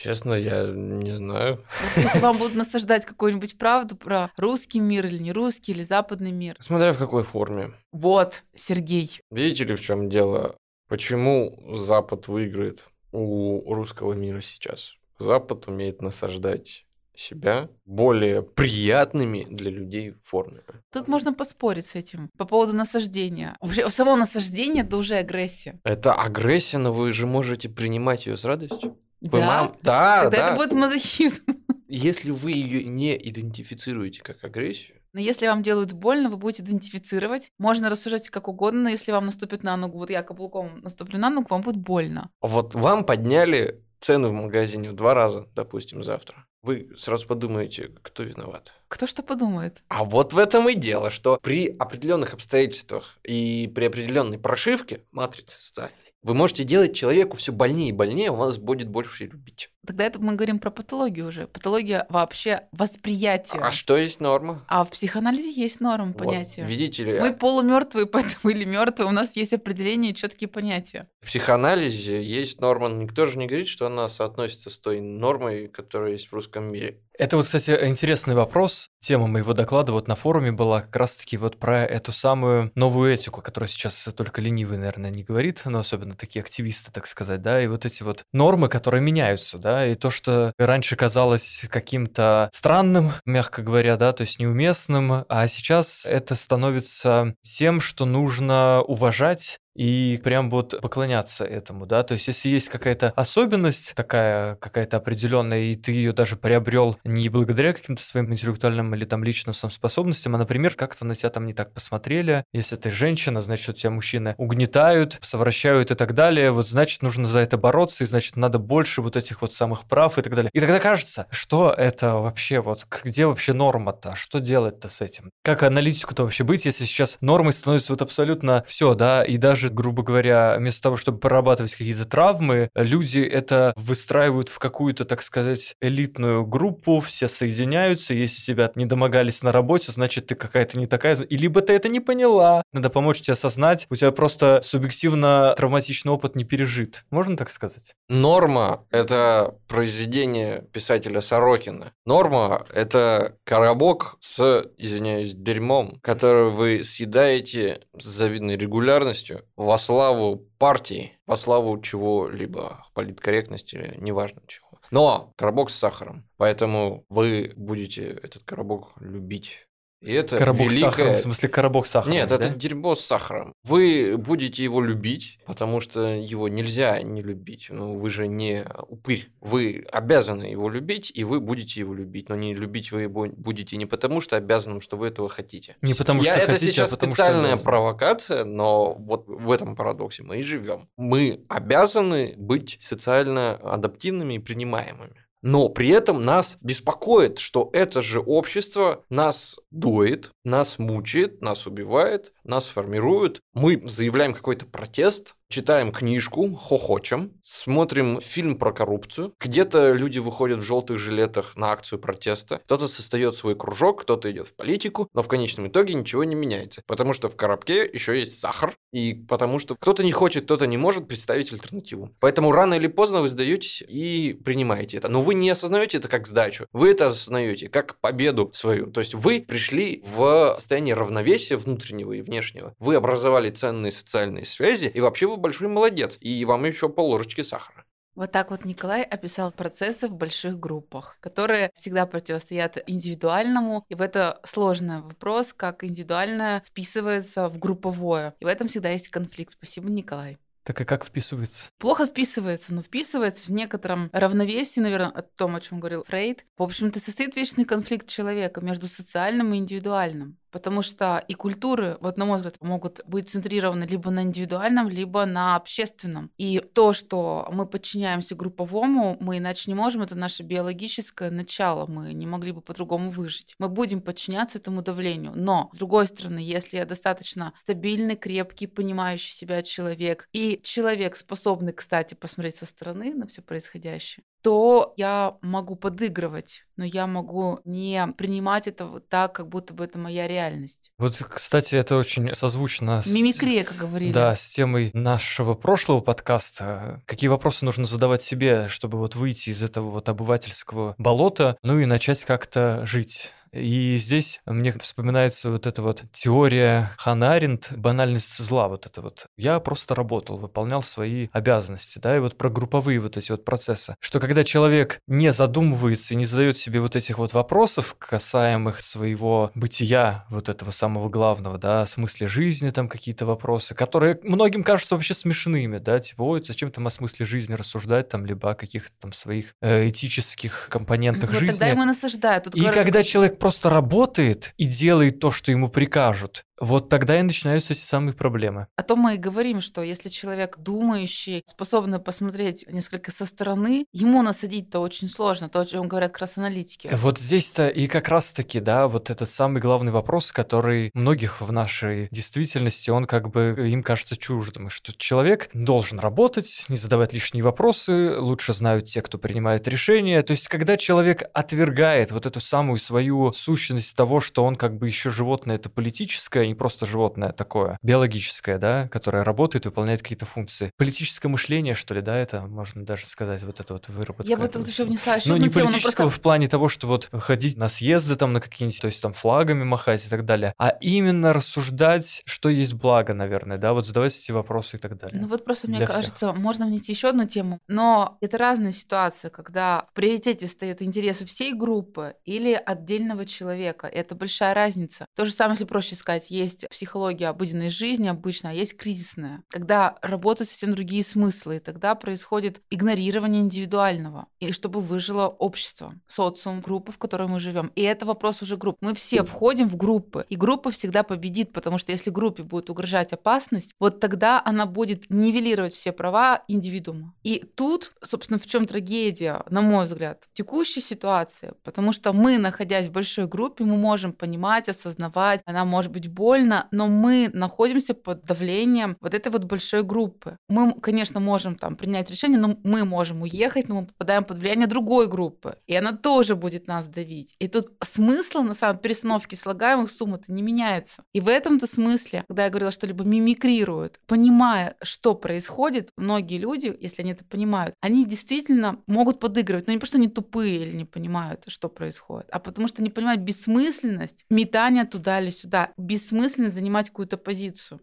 Честно, 0.02 0.34
я 0.34 0.66
не 0.66 1.16
знаю. 1.16 1.64
Если 1.96 2.18
вам 2.18 2.36
будут 2.36 2.54
насаждать 2.54 3.06
какую-нибудь 3.06 3.56
правду 3.56 3.96
про 3.96 4.30
русский 4.36 4.78
мир 4.78 5.06
или 5.06 5.16
не 5.16 5.32
русский, 5.32 5.72
или 5.72 5.84
западный 5.84 6.32
мир. 6.32 6.56
Смотря 6.60 6.92
в 6.92 6.98
какой 6.98 7.24
форме. 7.24 7.72
Вот, 7.92 8.42
Сергей. 8.54 9.18
Видите 9.30 9.64
ли, 9.64 9.74
в 9.74 9.80
чем 9.80 10.10
дело? 10.10 10.54
Почему 10.88 11.78
Запад 11.78 12.28
выиграет 12.28 12.84
у 13.12 13.72
русского 13.72 14.12
мира 14.12 14.42
сейчас? 14.42 14.96
Запад 15.18 15.66
умеет 15.66 16.02
насаждать 16.02 16.84
себя 17.14 17.70
более 17.86 18.42
приятными 18.42 19.46
для 19.48 19.70
людей 19.70 20.14
формами. 20.22 20.62
Тут 20.92 21.08
можно 21.08 21.32
поспорить 21.32 21.86
с 21.86 21.94
этим 21.94 22.28
по 22.36 22.44
поводу 22.44 22.76
насаждения. 22.76 23.56
Вообще, 23.62 23.88
само 23.88 24.16
насаждение 24.16 24.84
это 24.84 24.98
уже 24.98 25.14
агрессия. 25.14 25.80
Это 25.84 26.12
агрессия, 26.12 26.76
но 26.76 26.92
вы 26.92 27.14
же 27.14 27.26
можете 27.26 27.70
принимать 27.70 28.26
ее 28.26 28.36
с 28.36 28.44
радостью. 28.44 28.98
Мам- 29.20 29.76
Да, 29.82 30.22
Тогда 30.24 30.30
да. 30.38 30.46
это 30.48 30.56
будет 30.56 30.72
мазохизм. 30.72 31.42
Если 31.88 32.30
вы 32.30 32.52
ее 32.52 32.84
не 32.84 33.16
идентифицируете 33.16 34.22
как 34.22 34.42
агрессию, 34.44 34.96
Но 35.12 35.20
если 35.20 35.46
вам 35.46 35.62
делают 35.62 35.92
больно, 35.92 36.28
вы 36.28 36.36
будете 36.36 36.62
идентифицировать. 36.64 37.50
Можно 37.58 37.88
рассуждать 37.88 38.28
как 38.28 38.48
угодно, 38.48 38.82
но 38.82 38.88
если 38.90 39.12
вам 39.12 39.26
наступит 39.26 39.62
на 39.62 39.76
ногу, 39.76 39.98
вот 39.98 40.10
я 40.10 40.22
каблуком 40.22 40.80
наступлю 40.82 41.18
на 41.18 41.30
ногу, 41.30 41.46
вам 41.48 41.62
будет 41.62 41.76
больно. 41.76 42.30
вот 42.42 42.74
вам 42.74 43.04
подняли 43.04 43.82
цены 44.00 44.28
в 44.28 44.32
магазине 44.32 44.90
в 44.90 44.94
два 44.94 45.14
раза, 45.14 45.46
допустим, 45.54 46.02
завтра. 46.04 46.44
Вы 46.62 46.90
сразу 46.98 47.26
подумаете, 47.28 47.90
кто 48.02 48.24
виноват. 48.24 48.74
Кто 48.88 49.06
что 49.06 49.22
подумает? 49.22 49.80
А 49.88 50.02
вот 50.04 50.32
в 50.32 50.38
этом 50.38 50.68
и 50.68 50.74
дело, 50.74 51.10
что 51.12 51.38
при 51.40 51.68
определенных 51.68 52.34
обстоятельствах 52.34 53.18
и 53.22 53.70
при 53.72 53.84
определенной 53.84 54.38
прошивке 54.38 55.02
матрицы 55.12 55.58
социальной 55.60 55.94
вы 56.22 56.34
можете 56.34 56.64
делать 56.64 56.94
человеку 56.94 57.36
все 57.36 57.52
больнее 57.52 57.90
и 57.90 57.92
больнее, 57.92 58.30
он 58.30 58.38
вас 58.38 58.58
будет 58.58 58.88
больше 58.88 59.26
любить. 59.26 59.70
Тогда 59.86 60.04
это 60.04 60.20
мы 60.20 60.34
говорим 60.34 60.58
про 60.58 60.70
патологию 60.70 61.28
уже. 61.28 61.46
Патология 61.46 62.06
вообще 62.08 62.62
восприятия. 62.72 63.58
А 63.60 63.72
что 63.72 63.96
есть 63.96 64.20
норма? 64.20 64.64
А 64.68 64.84
в 64.84 64.90
психоанализе 64.90 65.50
есть 65.50 65.80
норм 65.80 66.12
Вот, 66.12 66.18
понятия. 66.24 66.64
видите 66.64 67.04
ли, 67.04 67.20
Мы 67.20 67.32
полумертвые, 67.32 68.06
поэтому 68.06 68.50
или 68.52 68.64
мертвые. 68.64 69.08
У 69.08 69.12
нас 69.12 69.36
есть 69.36 69.52
определение, 69.52 70.14
четкие 70.14 70.48
понятия. 70.48 71.06
в 71.22 71.26
психоанализе 71.26 72.22
есть 72.22 72.60
норма. 72.60 72.88
Никто 72.88 73.26
же 73.26 73.38
не 73.38 73.46
говорит, 73.46 73.68
что 73.68 73.86
она 73.86 74.08
соотносится 74.08 74.70
с 74.70 74.78
той 74.78 75.00
нормой, 75.00 75.68
которая 75.68 76.12
есть 76.12 76.28
в 76.28 76.32
русском 76.32 76.64
мире. 76.64 77.00
Это 77.18 77.38
вот, 77.38 77.46
кстати, 77.46 77.70
интересный 77.84 78.34
вопрос. 78.34 78.90
Тема 79.00 79.26
моего 79.26 79.54
доклада 79.54 79.92
вот 79.92 80.06
на 80.06 80.16
форуме 80.16 80.52
была 80.52 80.82
как 80.82 80.94
раз-таки 80.96 81.38
вот 81.38 81.58
про 81.58 81.82
эту 81.82 82.12
самую 82.12 82.70
новую 82.74 83.12
этику, 83.12 83.40
которая 83.40 83.68
сейчас 83.68 84.04
только 84.14 84.42
ленивый, 84.42 84.76
наверное, 84.76 85.10
не 85.10 85.22
говорит, 85.22 85.62
но 85.64 85.78
особенно 85.78 86.14
такие 86.14 86.42
активисты, 86.42 86.92
так 86.92 87.06
сказать, 87.06 87.40
да, 87.40 87.62
и 87.62 87.68
вот 87.68 87.86
эти 87.86 88.02
вот 88.02 88.24
нормы, 88.32 88.68
которые 88.68 89.00
меняются, 89.00 89.56
да, 89.58 89.75
и 89.84 89.94
то, 89.94 90.10
что 90.10 90.52
раньше 90.58 90.96
казалось 90.96 91.66
каким-то 91.70 92.48
странным, 92.52 93.12
мягко 93.26 93.62
говоря, 93.62 93.96
да, 93.96 94.12
то 94.12 94.22
есть 94.22 94.38
неуместным, 94.40 95.24
а 95.28 95.48
сейчас 95.48 96.06
это 96.06 96.34
становится 96.36 97.34
тем, 97.42 97.80
что 97.80 98.06
нужно 98.06 98.80
уважать 98.82 99.58
и 99.76 100.20
прям 100.22 100.50
вот 100.50 100.80
поклоняться 100.80 101.44
этому, 101.44 101.86
да, 101.86 102.02
то 102.02 102.14
есть 102.14 102.26
если 102.28 102.48
есть 102.48 102.68
какая-то 102.68 103.12
особенность 103.14 103.94
такая, 103.94 104.56
какая-то 104.56 104.96
определенная, 104.96 105.60
и 105.60 105.74
ты 105.74 105.92
ее 105.92 106.12
даже 106.12 106.36
приобрел 106.36 106.96
не 107.04 107.28
благодаря 107.28 107.72
каким-то 107.72 108.02
своим 108.02 108.32
интеллектуальным 108.32 108.94
или 108.94 109.04
там 109.04 109.22
личностным 109.22 109.70
способностям, 109.70 110.34
а, 110.34 110.38
например, 110.38 110.74
как-то 110.74 111.04
на 111.04 111.14
тебя 111.14 111.30
там 111.30 111.46
не 111.46 111.54
так 111.54 111.72
посмотрели, 111.72 112.44
если 112.52 112.76
ты 112.76 112.90
женщина, 112.90 113.42
значит, 113.42 113.68
у 113.68 113.72
тебя 113.72 113.90
мужчины 113.90 114.34
угнетают, 114.38 115.18
совращают 115.20 115.90
и 115.90 115.94
так 115.94 116.14
далее, 116.14 116.50
вот 116.50 116.68
значит, 116.68 117.02
нужно 117.02 117.28
за 117.28 117.40
это 117.40 117.58
бороться, 117.58 118.04
и 118.04 118.06
значит, 118.06 118.36
надо 118.36 118.58
больше 118.58 119.02
вот 119.02 119.16
этих 119.16 119.42
вот 119.42 119.54
самых 119.54 119.84
прав 119.84 120.18
и 120.18 120.22
так 120.22 120.34
далее. 120.34 120.50
И 120.52 120.60
тогда 120.60 120.80
кажется, 120.80 121.26
что 121.30 121.74
это 121.76 122.14
вообще, 122.14 122.60
вот 122.60 122.86
где 123.04 123.26
вообще 123.26 123.52
норма-то, 123.52 124.16
что 124.16 124.38
делать-то 124.40 124.88
с 124.88 125.00
этим? 125.00 125.30
Как 125.42 125.62
аналитику-то 125.62 126.24
вообще 126.24 126.44
быть, 126.44 126.64
если 126.64 126.84
сейчас 126.84 127.18
нормой 127.20 127.52
становится 127.52 127.92
вот 127.92 128.02
абсолютно 128.02 128.64
все, 128.66 128.94
да, 128.94 129.22
и 129.22 129.36
даже, 129.36 129.65
грубо 129.70 130.02
говоря, 130.02 130.56
вместо 130.58 130.82
того, 130.82 130.96
чтобы 130.96 131.18
прорабатывать 131.18 131.72
какие-то 131.72 132.04
травмы, 132.04 132.70
люди 132.74 133.20
это 133.20 133.72
выстраивают 133.76 134.48
в 134.48 134.58
какую-то, 134.58 135.04
так 135.04 135.22
сказать, 135.22 135.74
элитную 135.80 136.44
группу, 136.46 137.00
все 137.00 137.28
соединяются, 137.28 138.14
если 138.14 138.42
тебя 138.42 138.70
не 138.74 138.86
домогались 138.86 139.42
на 139.42 139.52
работе, 139.52 139.92
значит, 139.92 140.26
ты 140.26 140.34
какая-то 140.34 140.78
не 140.78 140.86
такая, 140.86 141.16
и 141.16 141.36
либо 141.36 141.60
ты 141.60 141.72
это 141.72 141.88
не 141.88 142.00
поняла, 142.00 142.62
надо 142.72 142.90
помочь 142.90 143.20
тебе 143.20 143.34
осознать, 143.34 143.86
у 143.90 143.94
тебя 143.94 144.12
просто 144.12 144.60
субъективно 144.62 145.54
травматичный 145.56 146.12
опыт 146.12 146.36
не 146.36 146.44
пережит. 146.44 147.04
Можно 147.10 147.36
так 147.36 147.50
сказать? 147.50 147.94
Норма– 148.08 148.84
это 148.90 149.54
произведение 149.68 150.64
писателя 150.72 151.20
Сорокина. 151.20 151.92
Норма– 152.04 152.66
это 152.74 153.36
коробок 153.44 154.16
с, 154.20 154.64
извиняюсь, 154.78 155.34
дерьмом, 155.34 155.98
который 156.02 156.50
вы 156.50 156.84
съедаете 156.84 157.80
с 157.98 158.04
завидной 158.04 158.56
регулярностью 158.56 159.44
во 159.56 159.78
славу 159.78 160.46
партии, 160.58 161.18
во 161.26 161.36
славу 161.36 161.80
чего-либо, 161.80 162.86
политкорректности 162.94 163.94
неважно 163.98 164.42
чего. 164.46 164.66
Но 164.90 165.32
коробок 165.36 165.70
с 165.70 165.74
сахаром, 165.74 166.28
поэтому 166.36 167.04
вы 167.08 167.52
будете 167.56 168.10
этот 168.10 168.42
коробок 168.44 168.92
любить. 169.00 169.66
И 170.02 170.12
это 170.12 170.36
коробок 170.36 170.70
великое... 170.70 170.90
сахаром, 170.90 171.14
в 171.14 171.18
смысле 171.18 171.48
коробок 171.48 171.86
с 171.86 171.90
сахаром, 171.90 172.12
Нет, 172.12 172.30
это 172.30 172.48
да? 172.48 172.54
дерьмо 172.54 172.96
с 172.96 173.04
сахаром. 173.04 173.52
Вы 173.64 174.16
будете 174.18 174.62
его 174.62 174.80
любить, 174.80 175.38
потому 175.46 175.80
что 175.80 176.00
его 176.14 176.48
нельзя 176.48 177.00
не 177.02 177.22
любить. 177.22 177.66
Ну, 177.70 177.98
вы 177.98 178.10
же 178.10 178.28
не 178.28 178.64
упырь. 178.88 179.30
Вы 179.40 179.86
обязаны 179.90 180.44
его 180.44 180.68
любить, 180.68 181.10
и 181.14 181.24
вы 181.24 181.40
будете 181.40 181.80
его 181.80 181.94
любить. 181.94 182.28
Но 182.28 182.36
не 182.36 182.54
любить 182.54 182.92
вы 182.92 183.02
его 183.02 183.26
будете 183.26 183.76
не 183.76 183.86
потому, 183.86 184.20
что 184.20 184.36
обязанным, 184.36 184.80
что 184.80 184.96
вы 184.96 185.08
этого 185.08 185.28
хотите. 185.28 185.76
Не 185.82 185.94
потому, 185.94 186.22
Я, 186.22 186.34
что 186.34 186.42
это 186.42 186.52
хотите, 186.52 186.70
а 186.70 186.72
сейчас 186.72 186.90
потому, 186.90 187.12
что 187.12 187.22
специальная 187.22 187.52
обязаны. 187.52 187.64
провокация, 187.64 188.44
но 188.44 188.94
вот 188.94 189.24
в 189.26 189.50
этом 189.50 189.76
парадоксе 189.76 190.22
мы 190.22 190.38
и 190.38 190.42
живем. 190.42 190.88
Мы 190.96 191.44
обязаны 191.48 192.34
быть 192.36 192.76
социально 192.80 193.54
адаптивными 193.54 194.34
и 194.34 194.38
принимаемыми. 194.38 195.25
Но 195.46 195.68
при 195.68 195.90
этом 195.90 196.24
нас 196.24 196.58
беспокоит, 196.60 197.38
что 197.38 197.70
это 197.72 198.02
же 198.02 198.18
общество 198.18 199.04
нас 199.08 199.60
доит, 199.70 200.32
нас 200.44 200.80
мучает, 200.80 201.40
нас 201.40 201.68
убивает, 201.68 202.32
нас 202.48 202.66
формирует. 202.66 203.40
Мы 203.54 203.80
заявляем 203.84 204.32
какой-то 204.32 204.66
протест, 204.66 205.34
читаем 205.48 205.92
книжку, 205.92 206.54
хохочем, 206.54 207.32
смотрим 207.42 208.20
фильм 208.20 208.56
про 208.56 208.72
коррупцию. 208.72 209.34
Где-то 209.40 209.92
люди 209.92 210.18
выходят 210.18 210.60
в 210.60 210.62
желтых 210.62 210.98
жилетах 210.98 211.56
на 211.56 211.72
акцию 211.72 211.98
протеста. 211.98 212.60
Кто-то 212.64 212.88
создает 212.88 213.34
свой 213.34 213.56
кружок, 213.56 214.02
кто-то 214.02 214.30
идет 214.30 214.48
в 214.48 214.54
политику, 214.54 215.08
но 215.14 215.22
в 215.22 215.28
конечном 215.28 215.68
итоге 215.68 215.94
ничего 215.94 216.24
не 216.24 216.34
меняется. 216.34 216.82
Потому 216.86 217.12
что 217.12 217.28
в 217.28 217.36
коробке 217.36 217.88
еще 217.92 218.18
есть 218.18 218.38
сахар, 218.38 218.76
и 218.92 219.14
потому 219.14 219.58
что 219.58 219.76
кто-то 219.76 220.04
не 220.04 220.12
хочет, 220.12 220.44
кто-то 220.44 220.66
не 220.66 220.76
может 220.76 221.06
представить 221.08 221.52
альтернативу. 221.52 222.10
Поэтому 222.20 222.52
рано 222.52 222.74
или 222.74 222.86
поздно 222.86 223.20
вы 223.22 223.28
сдаетесь 223.28 223.82
и 223.86 224.32
принимаете 224.44 224.96
это. 224.96 225.08
Но 225.08 225.22
вы 225.22 225.34
не 225.34 225.50
осознаете 225.50 225.98
это 225.98 226.08
как 226.08 226.26
сдачу. 226.26 226.66
Вы 226.72 226.90
это 226.90 227.08
осознаете 227.08 227.68
как 227.68 228.00
победу 228.00 228.50
свою. 228.54 228.86
То 228.86 229.00
есть 229.00 229.14
вы 229.14 229.40
пришли 229.40 230.02
в 230.14 230.54
состояние 230.56 230.94
равновесия 230.94 231.56
внутреннего 231.56 232.12
и 232.12 232.22
внешнего. 232.22 232.35
Вы 232.78 232.96
образовали 232.96 233.50
ценные 233.50 233.92
социальные 233.92 234.44
связи, 234.44 234.86
и 234.86 235.00
вообще 235.00 235.26
вы 235.26 235.36
большой 235.36 235.68
молодец. 235.68 236.18
И 236.20 236.44
вам 236.44 236.64
еще 236.64 236.88
пол 236.88 237.10
ложечки 237.10 237.42
сахара. 237.42 237.84
Вот 238.16 238.32
так 238.32 238.50
вот 238.50 238.64
Николай 238.64 239.02
описал 239.02 239.52
процессы 239.52 240.08
в 240.08 240.14
больших 240.14 240.58
группах, 240.58 241.18
которые 241.20 241.70
всегда 241.74 242.06
противостоят 242.06 242.82
индивидуальному, 242.86 243.84
и 243.90 243.94
в 243.94 244.00
это 244.00 244.40
сложный 244.42 245.02
вопрос, 245.02 245.52
как 245.52 245.84
индивидуальное 245.84 246.62
вписывается 246.66 247.48
в 247.48 247.58
групповое. 247.58 248.32
И 248.40 248.46
в 248.46 248.48
этом 248.48 248.68
всегда 248.68 248.88
есть 248.88 249.08
конфликт. 249.08 249.52
Спасибо, 249.52 249.90
Николай. 249.90 250.38
Так 250.66 250.80
и 250.80 250.84
как 250.84 251.04
вписывается? 251.04 251.68
Плохо 251.78 252.06
вписывается, 252.06 252.74
но 252.74 252.82
вписывается 252.82 253.44
в 253.44 253.50
некотором 253.50 254.10
равновесии, 254.12 254.80
наверное, 254.80 255.10
о 255.10 255.22
том, 255.22 255.54
о 255.54 255.60
чем 255.60 255.78
говорил 255.78 256.02
Фрейд. 256.02 256.44
В 256.58 256.62
общем-то, 256.64 256.98
состоит 256.98 257.36
вечный 257.36 257.64
конфликт 257.64 258.08
человека 258.08 258.60
между 258.60 258.88
социальным 258.88 259.54
и 259.54 259.58
индивидуальным. 259.58 260.38
Потому 260.56 260.80
что 260.80 261.22
и 261.28 261.34
культуры, 261.34 261.98
вот 262.00 262.16
на 262.16 262.24
мой 262.24 262.38
взгляд, 262.38 262.56
могут 262.62 263.02
быть 263.06 263.28
центрированы 263.28 263.84
либо 263.84 264.10
на 264.10 264.22
индивидуальном, 264.22 264.88
либо 264.88 265.26
на 265.26 265.54
общественном. 265.54 266.30
И 266.38 266.60
то, 266.60 266.94
что 266.94 267.46
мы 267.52 267.66
подчиняемся 267.66 268.34
групповому, 268.34 269.18
мы 269.20 269.36
иначе 269.36 269.70
не 269.70 269.74
можем, 269.74 270.00
это 270.00 270.14
наше 270.14 270.44
биологическое 270.44 271.30
начало, 271.30 271.84
мы 271.86 272.14
не 272.14 272.24
могли 272.24 272.52
бы 272.52 272.62
по-другому 272.62 273.10
выжить. 273.10 273.54
Мы 273.58 273.68
будем 273.68 274.00
подчиняться 274.00 274.56
этому 274.56 274.80
давлению. 274.80 275.32
Но, 275.34 275.68
с 275.74 275.76
другой 275.76 276.06
стороны, 276.06 276.38
если 276.38 276.78
я 276.78 276.86
достаточно 276.86 277.52
стабильный, 277.58 278.16
крепкий, 278.16 278.66
понимающий 278.66 279.34
себя 279.34 279.62
человек, 279.62 280.26
и 280.32 280.58
человек, 280.64 281.16
способный, 281.16 281.74
кстати, 281.74 282.14
посмотреть 282.14 282.56
со 282.56 282.64
стороны 282.64 283.12
на 283.12 283.26
все 283.26 283.42
происходящее, 283.42 284.24
то 284.46 284.94
я 284.96 285.34
могу 285.42 285.74
подыгрывать, 285.74 286.66
но 286.76 286.84
я 286.84 287.08
могу 287.08 287.58
не 287.64 288.06
принимать 288.16 288.68
это 288.68 288.86
вот 288.86 289.08
так, 289.08 289.32
как 289.32 289.48
будто 289.48 289.74
бы 289.74 289.82
это 289.82 289.98
моя 289.98 290.28
реальность. 290.28 290.92
Вот, 290.98 291.16
кстати, 291.16 291.74
это 291.74 291.96
очень 291.96 292.32
созвучно 292.32 293.02
с... 293.02 293.12
Мимикрия, 293.12 293.64
как 293.64 293.76
говорили. 293.76 294.12
Да, 294.12 294.36
с 294.36 294.48
темой 294.50 294.92
нашего 294.94 295.54
прошлого 295.54 296.00
подкаста. 296.00 297.02
Какие 297.06 297.26
вопросы 297.26 297.64
нужно 297.64 297.86
задавать 297.86 298.22
себе, 298.22 298.68
чтобы 298.68 298.98
вот 298.98 299.16
выйти 299.16 299.50
из 299.50 299.64
этого 299.64 299.90
вот 299.90 300.08
обывательского 300.08 300.94
болота, 300.96 301.56
ну 301.64 301.80
и 301.80 301.84
начать 301.84 302.24
как-то 302.24 302.86
жить 302.86 303.32
и 303.52 303.96
здесь 303.96 304.40
мне 304.46 304.72
вспоминается 304.72 305.50
вот 305.50 305.66
эта 305.66 305.82
вот 305.82 306.04
теория 306.12 306.90
Ханаринд, 306.98 307.72
банальность 307.76 308.38
зла, 308.38 308.68
вот 308.68 308.86
это 308.86 309.02
вот. 309.02 309.26
Я 309.36 309.60
просто 309.60 309.94
работал, 309.94 310.36
выполнял 310.36 310.82
свои 310.82 311.28
обязанности, 311.32 311.98
да, 311.98 312.16
и 312.16 312.20
вот 312.20 312.36
про 312.36 312.50
групповые 312.50 313.00
вот 313.00 313.16
эти 313.16 313.30
вот 313.30 313.44
процессы. 313.44 313.96
Что 314.00 314.20
когда 314.20 314.44
человек 314.44 315.00
не 315.06 315.32
задумывается 315.32 316.14
и 316.14 316.16
не 316.16 316.24
задает 316.24 316.58
себе 316.58 316.80
вот 316.80 316.96
этих 316.96 317.18
вот 317.18 317.32
вопросов, 317.32 317.96
касаемых 317.98 318.80
своего 318.80 319.50
бытия, 319.54 320.24
вот 320.30 320.48
этого 320.48 320.70
самого 320.70 321.08
главного, 321.08 321.58
да, 321.58 321.82
о 321.82 321.86
смысле 321.86 322.26
жизни 322.26 322.70
там 322.70 322.88
какие-то 322.88 323.26
вопросы, 323.26 323.74
которые 323.74 324.18
многим 324.22 324.62
кажутся 324.62 324.94
вообще 324.94 325.14
смешными, 325.14 325.78
да, 325.78 326.00
типа, 326.00 326.22
ой, 326.22 326.42
зачем 326.44 326.70
там 326.70 326.86
о 326.86 326.90
смысле 326.90 327.26
жизни 327.26 327.54
рассуждать 327.54 328.08
там, 328.08 328.26
либо 328.26 328.50
о 328.50 328.54
каких-то 328.54 328.92
там 329.00 329.12
своих 329.12 329.54
э, 329.60 329.88
этических 329.88 330.68
компонентах 330.70 331.30
вот 331.30 331.38
жизни. 331.38 331.52
Тогда 331.52 331.68
ему 331.68 331.84
насаждают. 331.84 332.44
Тут 332.44 332.54
и 332.54 332.60
говорят, 332.60 332.84
когда 332.84 333.02
человек 333.02 333.35
просто 333.38 333.70
работает 333.70 334.54
и 334.56 334.64
делает 334.64 335.20
то, 335.20 335.30
что 335.30 335.50
ему 335.50 335.68
прикажут, 335.68 336.44
вот 336.60 336.88
тогда 336.88 337.18
и 337.18 337.22
начинаются 337.22 337.72
эти 337.72 337.80
самые 337.80 338.14
проблемы. 338.14 338.66
О 338.76 338.82
том 338.82 339.00
мы 339.00 339.14
и 339.14 339.18
говорим, 339.18 339.60
что 339.60 339.82
если 339.82 340.08
человек 340.08 340.58
думающий, 340.58 341.42
способный 341.46 341.98
посмотреть 341.98 342.66
несколько 342.68 343.10
со 343.10 343.26
стороны, 343.26 343.86
ему 343.92 344.22
насадить-то 344.22 344.80
очень 344.80 345.08
сложно, 345.08 345.48
то, 345.48 345.60
о 345.60 345.66
чем 345.66 345.88
говорят 345.88 346.12
как 346.12 346.22
раз 346.22 346.38
аналитики. 346.38 346.90
Вот 346.92 347.18
здесь-то 347.18 347.68
и 347.68 347.86
как 347.86 348.08
раз-таки, 348.08 348.60
да, 348.60 348.88
вот 348.88 349.10
этот 349.10 349.30
самый 349.30 349.60
главный 349.60 349.92
вопрос, 349.92 350.32
который 350.32 350.90
многих 350.94 351.40
в 351.40 351.52
нашей 351.52 352.08
действительности, 352.10 352.90
он 352.90 353.04
как 353.04 353.30
бы 353.30 353.54
им 353.70 353.82
кажется 353.82 354.16
чуждым, 354.16 354.70
что 354.70 354.92
человек 354.92 355.48
должен 355.52 355.98
работать, 355.98 356.64
не 356.68 356.76
задавать 356.76 357.12
лишние 357.12 357.44
вопросы, 357.44 358.18
лучше 358.18 358.52
знают 358.52 358.86
те, 358.86 359.02
кто 359.02 359.18
принимает 359.18 359.68
решения. 359.68 360.22
То 360.22 360.32
есть, 360.32 360.48
когда 360.48 360.76
человек 360.76 361.24
отвергает 361.32 362.12
вот 362.12 362.26
эту 362.26 362.40
самую 362.40 362.78
свою 362.78 363.32
сущность 363.32 363.96
того, 363.96 364.20
что 364.20 364.44
он 364.44 364.56
как 364.56 364.78
бы 364.78 364.86
еще 364.86 365.10
животное, 365.10 365.56
это 365.56 365.68
политическое, 365.68 366.45
не 366.46 366.54
просто 366.54 366.86
животное 366.86 367.32
такое, 367.32 367.78
биологическое, 367.82 368.58
да, 368.58 368.88
которое 368.88 369.24
работает, 369.24 369.66
выполняет 369.66 370.02
какие-то 370.02 370.26
функции. 370.26 370.70
Политическое 370.76 371.28
мышление, 371.28 371.74
что 371.74 371.94
ли, 371.94 372.00
да, 372.00 372.16
это 372.16 372.42
можно 372.42 372.84
даже 372.84 373.06
сказать, 373.06 373.42
вот 373.44 373.60
это 373.60 373.72
вот 373.72 373.88
выработка. 373.88 374.30
Я 374.30 374.36
бы 374.36 374.48
тут 374.48 374.66
еще 374.66 374.84
внесла 374.84 375.16
еще 375.16 375.30
Ну, 375.30 375.36
не 375.36 375.48
тему, 375.48 375.66
политического 375.66 376.04
просто... 376.06 376.18
в 376.18 376.22
плане 376.22 376.48
того, 376.48 376.68
что 376.68 376.86
вот 376.86 377.08
ходить 377.12 377.56
на 377.56 377.68
съезды 377.68 378.16
там 378.16 378.32
на 378.32 378.40
какие-нибудь, 378.40 378.80
то 378.80 378.86
есть 378.86 379.02
там 379.02 379.14
флагами 379.14 379.64
махать 379.64 380.04
и 380.06 380.08
так 380.08 380.24
далее, 380.24 380.54
а 380.58 380.68
именно 380.80 381.32
рассуждать, 381.32 382.22
что 382.24 382.48
есть 382.48 382.74
благо, 382.74 383.14
наверное, 383.14 383.58
да, 383.58 383.72
вот 383.72 383.86
задавать 383.86 384.16
эти 384.16 384.32
вопросы 384.32 384.76
и 384.76 384.80
так 384.80 384.96
далее. 384.98 385.20
Ну 385.20 385.28
вот 385.28 385.44
просто 385.44 385.68
мне 385.68 385.78
Для 385.78 385.86
всех. 385.86 385.96
кажется, 385.96 386.32
можно 386.32 386.66
внести 386.66 386.92
еще 386.92 387.08
одну 387.08 387.26
тему, 387.26 387.58
но 387.68 388.18
это 388.20 388.38
разная 388.38 388.72
ситуация, 388.72 389.30
когда 389.30 389.86
в 389.90 389.94
приоритете 389.94 390.46
стоят 390.46 390.82
интересы 390.82 391.24
всей 391.24 391.52
группы 391.54 392.14
или 392.24 392.52
отдельного 392.52 393.26
человека. 393.26 393.86
Это 393.86 394.14
большая 394.14 394.54
разница. 394.54 395.06
То 395.14 395.24
же 395.24 395.32
самое, 395.32 395.54
если 395.54 395.64
проще 395.64 395.94
сказать, 395.94 396.30
есть 396.36 396.68
психология 396.68 397.28
обыденной 397.28 397.70
жизни 397.70 398.08
обычно, 398.08 398.50
а 398.50 398.52
есть 398.52 398.76
кризисная, 398.76 399.42
когда 399.48 399.96
работают 400.02 400.48
совсем 400.48 400.72
другие 400.72 401.02
смыслы, 401.02 401.56
и 401.56 401.60
тогда 401.60 401.94
происходит 401.94 402.60
игнорирование 402.70 403.42
индивидуального, 403.42 404.26
и 404.40 404.52
чтобы 404.52 404.80
выжило 404.80 405.26
общество, 405.26 405.94
социум, 406.06 406.60
группа, 406.60 406.92
в 406.92 406.98
которой 406.98 407.28
мы 407.28 407.40
живем. 407.40 407.72
И 407.74 407.82
это 407.82 408.06
вопрос 408.06 408.42
уже 408.42 408.56
групп. 408.56 408.76
Мы 408.80 408.94
все 408.94 409.24
входим 409.24 409.68
в 409.68 409.76
группы, 409.76 410.24
и 410.28 410.36
группа 410.36 410.70
всегда 410.70 411.02
победит, 411.02 411.52
потому 411.52 411.78
что 411.78 411.92
если 411.92 412.10
группе 412.10 412.42
будет 412.42 412.70
угрожать 412.70 413.12
опасность, 413.12 413.72
вот 413.80 414.00
тогда 414.00 414.42
она 414.44 414.66
будет 414.66 415.10
нивелировать 415.10 415.74
все 415.74 415.92
права 415.92 416.42
индивидуума. 416.48 417.14
И 417.22 417.44
тут, 417.54 417.92
собственно, 418.02 418.38
в 418.38 418.46
чем 418.46 418.66
трагедия, 418.66 419.42
на 419.50 419.60
мой 419.60 419.84
взгляд, 419.84 420.28
текущей 420.32 420.80
ситуации, 420.80 421.54
потому 421.64 421.92
что 421.92 422.12
мы, 422.12 422.38
находясь 422.38 422.88
в 422.88 422.92
большой 422.92 423.26
группе, 423.26 423.64
мы 423.64 423.76
можем 423.76 424.12
понимать, 424.12 424.68
осознавать, 424.68 425.40
она 425.44 425.64
может 425.64 425.92
быть 425.92 426.08
больно, 426.26 426.66
но 426.72 426.88
мы 426.88 427.30
находимся 427.32 427.94
под 427.94 428.24
давлением 428.24 428.96
вот 429.00 429.14
этой 429.14 429.30
вот 429.30 429.44
большой 429.44 429.84
группы. 429.84 430.36
Мы, 430.48 430.72
конечно, 430.80 431.20
можем 431.20 431.54
там 431.54 431.76
принять 431.76 432.10
решение, 432.10 432.40
но 432.40 432.56
мы 432.64 432.84
можем 432.84 433.22
уехать, 433.22 433.68
но 433.68 433.76
мы 433.76 433.86
попадаем 433.86 434.24
под 434.24 434.38
влияние 434.38 434.66
другой 434.66 435.06
группы, 435.06 435.58
и 435.68 435.76
она 435.76 435.92
тоже 435.92 436.34
будет 436.34 436.66
нас 436.66 436.88
давить. 436.88 437.36
И 437.38 437.46
тут 437.46 437.68
смысл, 437.84 438.40
на 438.40 438.54
самом 438.54 438.78
перестановки 438.78 439.36
слагаемых 439.36 439.88
сумм 439.88 440.16
это 440.16 440.32
не 440.32 440.42
меняется. 440.42 441.04
И 441.14 441.20
в 441.20 441.28
этом-то 441.28 441.68
смысле, 441.68 442.24
когда 442.26 442.42
я 442.46 442.50
говорила, 442.50 442.72
что 442.72 442.88
либо 442.88 443.04
мимикрируют, 443.04 444.00
понимая, 444.06 444.74
что 444.82 445.14
происходит, 445.14 445.90
многие 445.96 446.38
люди, 446.38 446.76
если 446.80 447.02
они 447.02 447.12
это 447.12 447.24
понимают, 447.24 447.76
они 447.80 448.04
действительно 448.04 448.80
могут 448.88 449.20
подыгрывать, 449.20 449.68
но 449.68 449.72
не 449.72 449.78
потому 449.78 449.88
что 449.90 449.98
они 449.98 450.08
тупые 450.08 450.64
или 450.64 450.76
не 450.76 450.84
понимают, 450.84 451.44
что 451.46 451.68
происходит, 451.68 452.26
а 452.32 452.40
потому 452.40 452.66
что 452.66 452.82
они 452.82 452.90
понимают 452.90 453.20
бессмысленность 453.20 454.24
метания 454.28 454.84
туда 454.84 455.20
или 455.20 455.30
сюда, 455.30 455.70
бессмысленно 456.16 456.50
занимать 456.50 456.88
какую-то 456.88 457.18
позицию. 457.18 457.80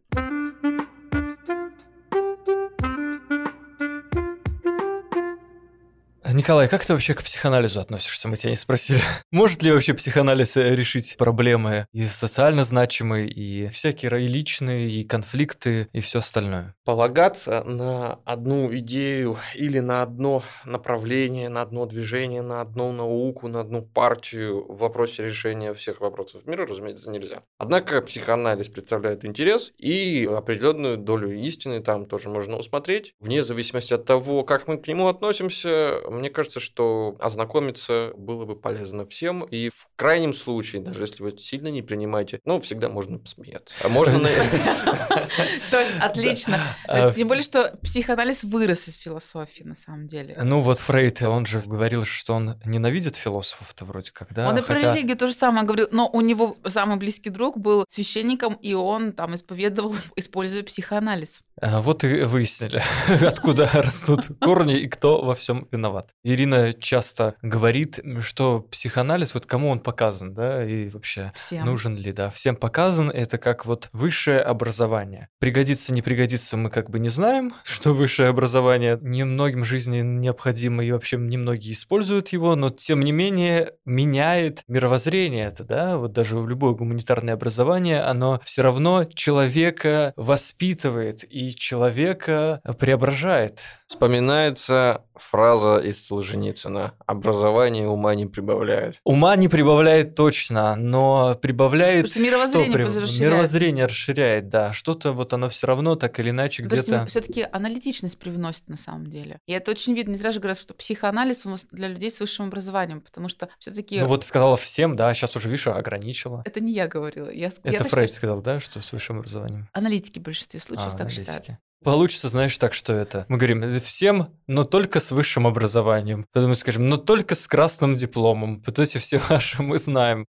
Николай, 6.33 6.67
как 6.67 6.83
ты 6.83 6.93
вообще 6.93 7.13
к 7.13 7.21
психоанализу 7.21 7.79
относишься? 7.79 8.27
Мы 8.27 8.37
тебя 8.37 8.49
не 8.49 8.55
спросили. 8.55 8.99
Может 9.31 9.61
ли 9.61 9.71
вообще 9.71 9.93
психоанализ 9.93 10.57
э, 10.57 10.75
решить 10.75 11.15
проблемы 11.17 11.85
и 11.93 12.05
социально 12.05 12.63
значимые, 12.63 13.27
и 13.27 13.67
всякие 13.69 14.23
и 14.23 14.27
личные, 14.27 14.89
и 14.89 15.03
конфликты, 15.03 15.89
и 15.93 16.01
все 16.01 16.19
остальное? 16.19 16.75
Полагаться 16.85 17.63
на 17.63 18.19
одну 18.25 18.73
идею 18.77 19.37
или 19.53 19.79
на 19.79 20.01
одно 20.01 20.43
направление, 20.65 21.49
на 21.49 21.61
одно 21.61 21.85
движение, 21.85 22.41
на 22.41 22.61
одну 22.61 22.91
науку, 22.91 23.47
на 23.47 23.61
одну 23.61 23.83
партию 23.83 24.65
в 24.67 24.79
вопросе 24.79 25.23
решения 25.23 25.73
всех 25.75 26.01
вопросов 26.01 26.47
мира, 26.47 26.65
разумеется, 26.65 27.11
нельзя. 27.11 27.43
Однако 27.59 28.01
психоанализ 28.01 28.69
представляет 28.69 29.23
интерес 29.23 29.71
и 29.77 30.27
определенную 30.29 30.97
долю 30.97 31.31
истины 31.31 31.79
там 31.79 32.07
тоже 32.07 32.29
можно 32.29 32.57
усмотреть. 32.57 33.13
Вне 33.19 33.43
зависимости 33.43 33.93
от 33.93 34.05
того, 34.05 34.43
как 34.43 34.67
мы 34.67 34.77
к 34.77 34.87
нему 34.87 35.07
относимся, 35.07 35.99
мне 36.09 36.29
кажется, 36.33 36.59
что 36.59 37.15
ознакомиться 37.19 38.11
было 38.17 38.45
бы 38.45 38.55
полезно 38.55 39.05
всем. 39.05 39.43
И 39.43 39.69
в 39.69 39.87
крайнем 39.95 40.33
случае, 40.33 40.81
даже 40.81 41.01
если 41.01 41.23
вы 41.23 41.37
сильно 41.37 41.69
не 41.69 41.81
принимаете, 41.81 42.39
ну, 42.45 42.59
всегда 42.61 42.89
можно 42.89 43.19
посмеяться. 43.19 43.75
А 43.83 43.89
можно... 43.89 44.19
Тоже 45.71 45.93
отлично. 45.99 46.75
А, 46.87 47.11
Тем 47.13 47.27
более, 47.27 47.43
что 47.43 47.77
психоанализ 47.81 48.43
вырос 48.43 48.87
из 48.87 48.95
философии, 48.95 49.63
на 49.63 49.75
самом 49.75 50.07
деле. 50.07 50.37
Ну 50.41 50.61
вот 50.61 50.79
Фрейд, 50.79 51.21
он 51.23 51.45
же 51.45 51.61
говорил, 51.61 52.05
что 52.05 52.33
он 52.33 52.59
ненавидит 52.65 53.15
философов-то 53.15 53.85
вроде 53.85 54.11
как, 54.11 54.33
да? 54.33 54.49
Он 54.49 54.57
и 54.57 54.61
про 54.61 54.79
религию 54.79 55.17
то 55.17 55.27
же 55.27 55.33
самое 55.33 55.65
говорил, 55.65 55.87
но 55.91 56.09
у 56.09 56.21
него 56.21 56.57
самый 56.67 56.97
близкий 56.97 57.29
друг 57.29 57.57
был 57.57 57.85
священником, 57.89 58.55
и 58.55 58.73
он 58.73 59.13
там 59.13 59.35
исповедовал, 59.35 59.95
используя 60.15 60.63
психоанализ. 60.63 61.41
А, 61.61 61.81
Вот 61.81 62.03
и 62.03 62.23
выяснили, 62.23 62.81
откуда 63.25 63.69
растут 63.73 64.25
корни 64.41 64.77
и 64.79 64.87
кто 64.87 65.21
во 65.21 65.35
всем 65.35 65.67
виноват. 65.71 66.09
Ирина 66.23 66.73
часто 66.73 67.35
говорит, 67.41 67.99
что 68.21 68.61
психоанализ, 68.61 69.33
вот 69.33 69.45
кому 69.45 69.69
он 69.69 69.81
показан, 69.81 70.33
да, 70.33 70.63
и 70.63 70.87
вообще 70.89 71.33
Всем. 71.35 71.65
нужен 71.65 71.97
ли, 71.97 72.13
да, 72.13 72.29
всем 72.29 72.55
показан, 72.55 73.09
это 73.09 73.37
как 73.37 73.65
вот 73.65 73.89
высшее 73.91 74.39
образование. 74.39 75.27
Пригодится, 75.39 75.91
не 75.91 76.01
пригодится, 76.01 76.55
мы 76.55 76.69
как 76.69 76.89
бы 76.89 76.99
не 76.99 77.09
знаем, 77.09 77.55
что 77.65 77.93
высшее 77.93 78.29
образование 78.29 78.97
немногим 79.01 79.65
жизни 79.65 79.99
необходимо, 79.99 80.85
и 80.85 80.91
вообще 80.91 81.17
немногие 81.17 81.73
используют 81.73 82.29
его, 82.29 82.55
но 82.55 82.69
тем 82.69 83.01
не 83.03 83.11
менее 83.11 83.73
меняет 83.85 84.63
мировоззрение 84.69 85.47
это, 85.47 85.65
да, 85.65 85.97
вот 85.97 86.13
даже 86.13 86.35
любое 86.35 86.73
гуманитарное 86.73 87.33
образование, 87.33 88.01
оно 88.01 88.39
все 88.45 88.61
равно 88.61 89.03
человека 89.03 90.13
воспитывает 90.15 91.25
и 91.29 91.53
человека 91.53 92.61
преображает. 92.79 93.61
Вспоминается 93.87 95.03
фраза 95.15 95.77
из 95.77 96.03
Солженицына 96.13 96.93
«Образование 97.07 97.87
ума 97.87 98.13
не 98.13 98.27
прибавляет». 98.27 98.99
Ума 99.03 99.35
не 99.35 99.47
прибавляет 99.47 100.13
точно, 100.15 100.75
но 100.75 101.35
прибавляет... 101.41 102.03
Просто 102.03 102.19
мировоззрение 102.19 102.71
что 102.71 103.01
расширяет. 103.01 103.21
Мировоззрение 103.21 103.85
расширяет, 103.85 104.49
да. 104.49 104.73
Что-то 104.73 105.11
вот 105.11 105.33
оно 105.33 105.49
все 105.49 105.67
равно 105.67 105.95
так 105.95 106.19
или 106.19 106.29
иначе 106.29 106.63
где-то... 106.63 107.07
все-таки 107.07 107.47
аналитичность 107.51 108.19
привносит 108.19 108.67
на 108.69 108.77
самом 108.77 109.07
деле. 109.07 109.39
И 109.47 109.53
это 109.53 109.71
очень 109.71 109.95
видно. 109.95 110.11
Не 110.11 110.17
зря 110.17 110.31
же 110.31 110.39
говорят, 110.39 110.59
что 110.59 110.75
психоанализ 110.75 111.45
у 111.45 111.49
нас 111.49 111.65
для 111.71 111.87
людей 111.87 112.11
с 112.11 112.19
высшим 112.19 112.47
образованием, 112.47 113.01
потому 113.01 113.27
что 113.27 113.49
все-таки 113.57 113.99
Ну 113.99 114.07
вот 114.07 114.21
ты 114.21 114.27
сказала 114.27 114.55
всем, 114.55 114.95
да, 114.95 115.11
сейчас 115.15 115.35
уже, 115.35 115.49
видишь, 115.49 115.67
ограничила. 115.67 116.43
это 116.45 116.59
не 116.59 116.73
я 116.73 116.87
говорила. 116.87 117.29
Я, 117.31 117.47
я 117.47 117.51
Это 117.63 117.79
так 117.79 117.89
Фрейд 117.89 118.11
считаю, 118.11 118.17
сказал, 118.17 118.41
да, 118.41 118.59
что 118.59 118.81
с 118.81 118.91
высшим 118.91 119.17
образованием? 119.17 119.67
Аналитики 119.73 120.19
в 120.19 120.21
большинстве 120.21 120.59
случаев 120.59 120.93
А, 120.93 120.97
так 120.97 121.09
считают. 121.09 121.47
Получится, 121.83 122.29
знаешь, 122.29 122.57
так, 122.57 122.73
что 122.73 122.93
это. 122.93 123.25
Мы 123.27 123.37
говорим 123.37 123.63
«Э, 123.63 123.79
всем, 123.79 124.29
но 124.47 124.63
только 124.63 124.99
с 124.99 125.11
высшим 125.11 125.45
образованием. 125.47 126.25
Потом 126.31 126.55
скажем, 126.55 126.87
но 126.87 126.97
только 126.97 127.35
с 127.35 127.47
красным 127.47 127.95
дипломом. 127.95 128.63
Вот 128.65 128.79
эти 128.79 128.97
все 128.97 129.19
ваши 129.29 129.61
мы 129.61 129.79
знаем. 129.79 130.25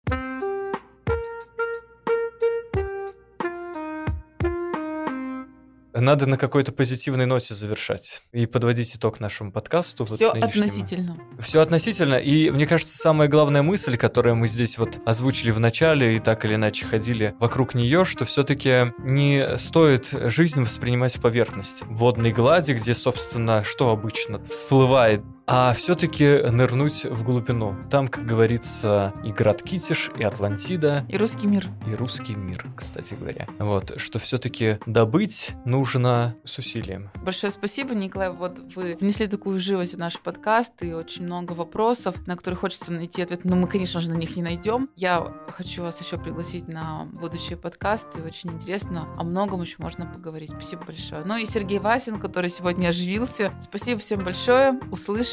Надо 6.00 6.26
на 6.26 6.36
какой-то 6.36 6.72
позитивной 6.72 7.26
ноте 7.26 7.54
завершать 7.54 8.22
и 8.32 8.46
подводить 8.46 8.96
итог 8.96 9.20
нашему 9.20 9.52
подкасту. 9.52 10.04
вот 10.04 10.16
Все 10.16 10.32
нынешнему. 10.32 10.66
относительно. 10.66 11.16
Все 11.40 11.60
относительно. 11.60 12.14
И 12.14 12.50
мне 12.50 12.66
кажется, 12.66 12.96
самая 12.96 13.28
главная 13.28 13.62
мысль, 13.62 13.96
которую 13.96 14.36
мы 14.36 14.48
здесь 14.48 14.78
вот 14.78 14.98
озвучили 15.04 15.50
в 15.50 15.60
начале 15.60 16.16
и 16.16 16.18
так 16.18 16.44
или 16.44 16.54
иначе 16.54 16.86
ходили 16.86 17.34
вокруг 17.38 17.74
нее, 17.74 18.04
что 18.04 18.24
все-таки 18.24 18.92
не 18.98 19.58
стоит 19.58 20.08
жизнь 20.12 20.62
воспринимать 20.62 21.16
в 21.16 21.20
поверхность. 21.20 21.82
В 21.82 21.96
водной 21.96 22.32
глади, 22.32 22.72
где, 22.72 22.94
собственно, 22.94 23.62
что 23.64 23.90
обычно 23.90 24.42
всплывает, 24.44 25.22
а 25.52 25.72
все-таки 25.74 26.42
нырнуть 26.50 27.04
в 27.04 27.24
глубину. 27.24 27.74
Там, 27.90 28.06
как 28.08 28.24
говорится, 28.24 29.12
и 29.24 29.32
град 29.32 29.62
Китиш, 29.62 30.10
и 30.16 30.22
Атлантида, 30.22 31.04
И 31.08 31.16
русский 31.16 31.46
мир. 31.46 31.68
и 31.90 31.94
русский 31.94 32.34
мир, 32.36 32.64
кстати 32.76 33.14
говоря. 33.14 33.48
Вот, 33.58 33.94
что 34.00 34.18
все-таки 34.18 34.78
добыть 34.86 35.50
нужно 35.64 36.36
с 36.44 36.58
усилием. 36.58 37.10
Большое 37.24 37.50
спасибо, 37.50 37.94
Николай. 37.94 38.30
Вот 38.30 38.60
вы 38.76 38.96
внесли 39.00 39.26
такую 39.26 39.58
живость 39.58 39.94
в 39.94 39.98
наш 39.98 40.20
подкаст 40.20 40.82
и 40.82 40.92
очень 40.92 41.24
много 41.24 41.52
вопросов, 41.52 42.14
на 42.26 42.36
которые 42.36 42.56
хочется 42.56 42.92
найти 42.92 43.22
ответ. 43.22 43.44
Но 43.44 43.56
мы, 43.56 43.66
конечно 43.66 44.00
же, 44.00 44.10
на 44.10 44.14
них 44.16 44.36
не 44.36 44.42
найдем. 44.42 44.88
Я 44.94 45.34
хочу 45.48 45.82
вас 45.82 46.00
еще 46.00 46.16
пригласить 46.16 46.68
на 46.68 47.06
будущие 47.12 47.56
подкасты. 47.58 48.22
Очень 48.22 48.52
интересно. 48.52 49.08
О 49.18 49.24
многом 49.24 49.62
еще 49.62 49.76
можно 49.78 50.06
поговорить. 50.06 50.50
Спасибо 50.50 50.84
большое. 50.84 51.24
Ну 51.24 51.36
и 51.36 51.44
Сергей 51.46 51.80
Васин, 51.80 52.20
который 52.20 52.50
сегодня 52.50 52.88
оживился. 52.88 53.52
Спасибо 53.60 53.98
всем 53.98 54.24
большое. 54.24 54.78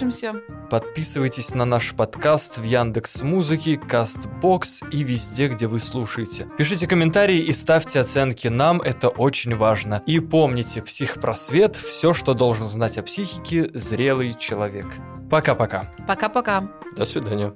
Услышимся. 0.08 0.42
Подписывайтесь 0.70 1.54
на 1.54 1.66
наш 1.66 1.94
подкаст 1.94 2.58
в 2.58 2.64
Яндекс 2.64 3.22
Музыке, 3.22 3.78
Кастбокс 3.78 4.82
и 4.92 5.04
везде, 5.04 5.48
где 5.48 5.68
вы 5.68 5.80
слушаете. 5.80 6.48
Пишите 6.58 6.88
комментарии 6.88 7.40
и 7.40 7.52
ставьте 7.52 8.00
оценки, 8.00 8.48
нам 8.48 8.82
это 8.82 9.10
очень 9.10 9.56
важно. 9.56 10.02
И 10.06 10.20
помните, 10.20 10.82
психпросвет– 10.82 11.76
все, 11.76 12.14
что 12.14 12.34
должен 12.34 12.66
знать 12.66 12.98
о 12.98 13.04
психике 13.04 13.70
зрелый 13.74 14.34
человек. 14.34 14.88
Пока-пока. 15.30 15.94
Пока-пока. 16.08 16.70
До 16.96 17.06
свидания. 17.06 17.54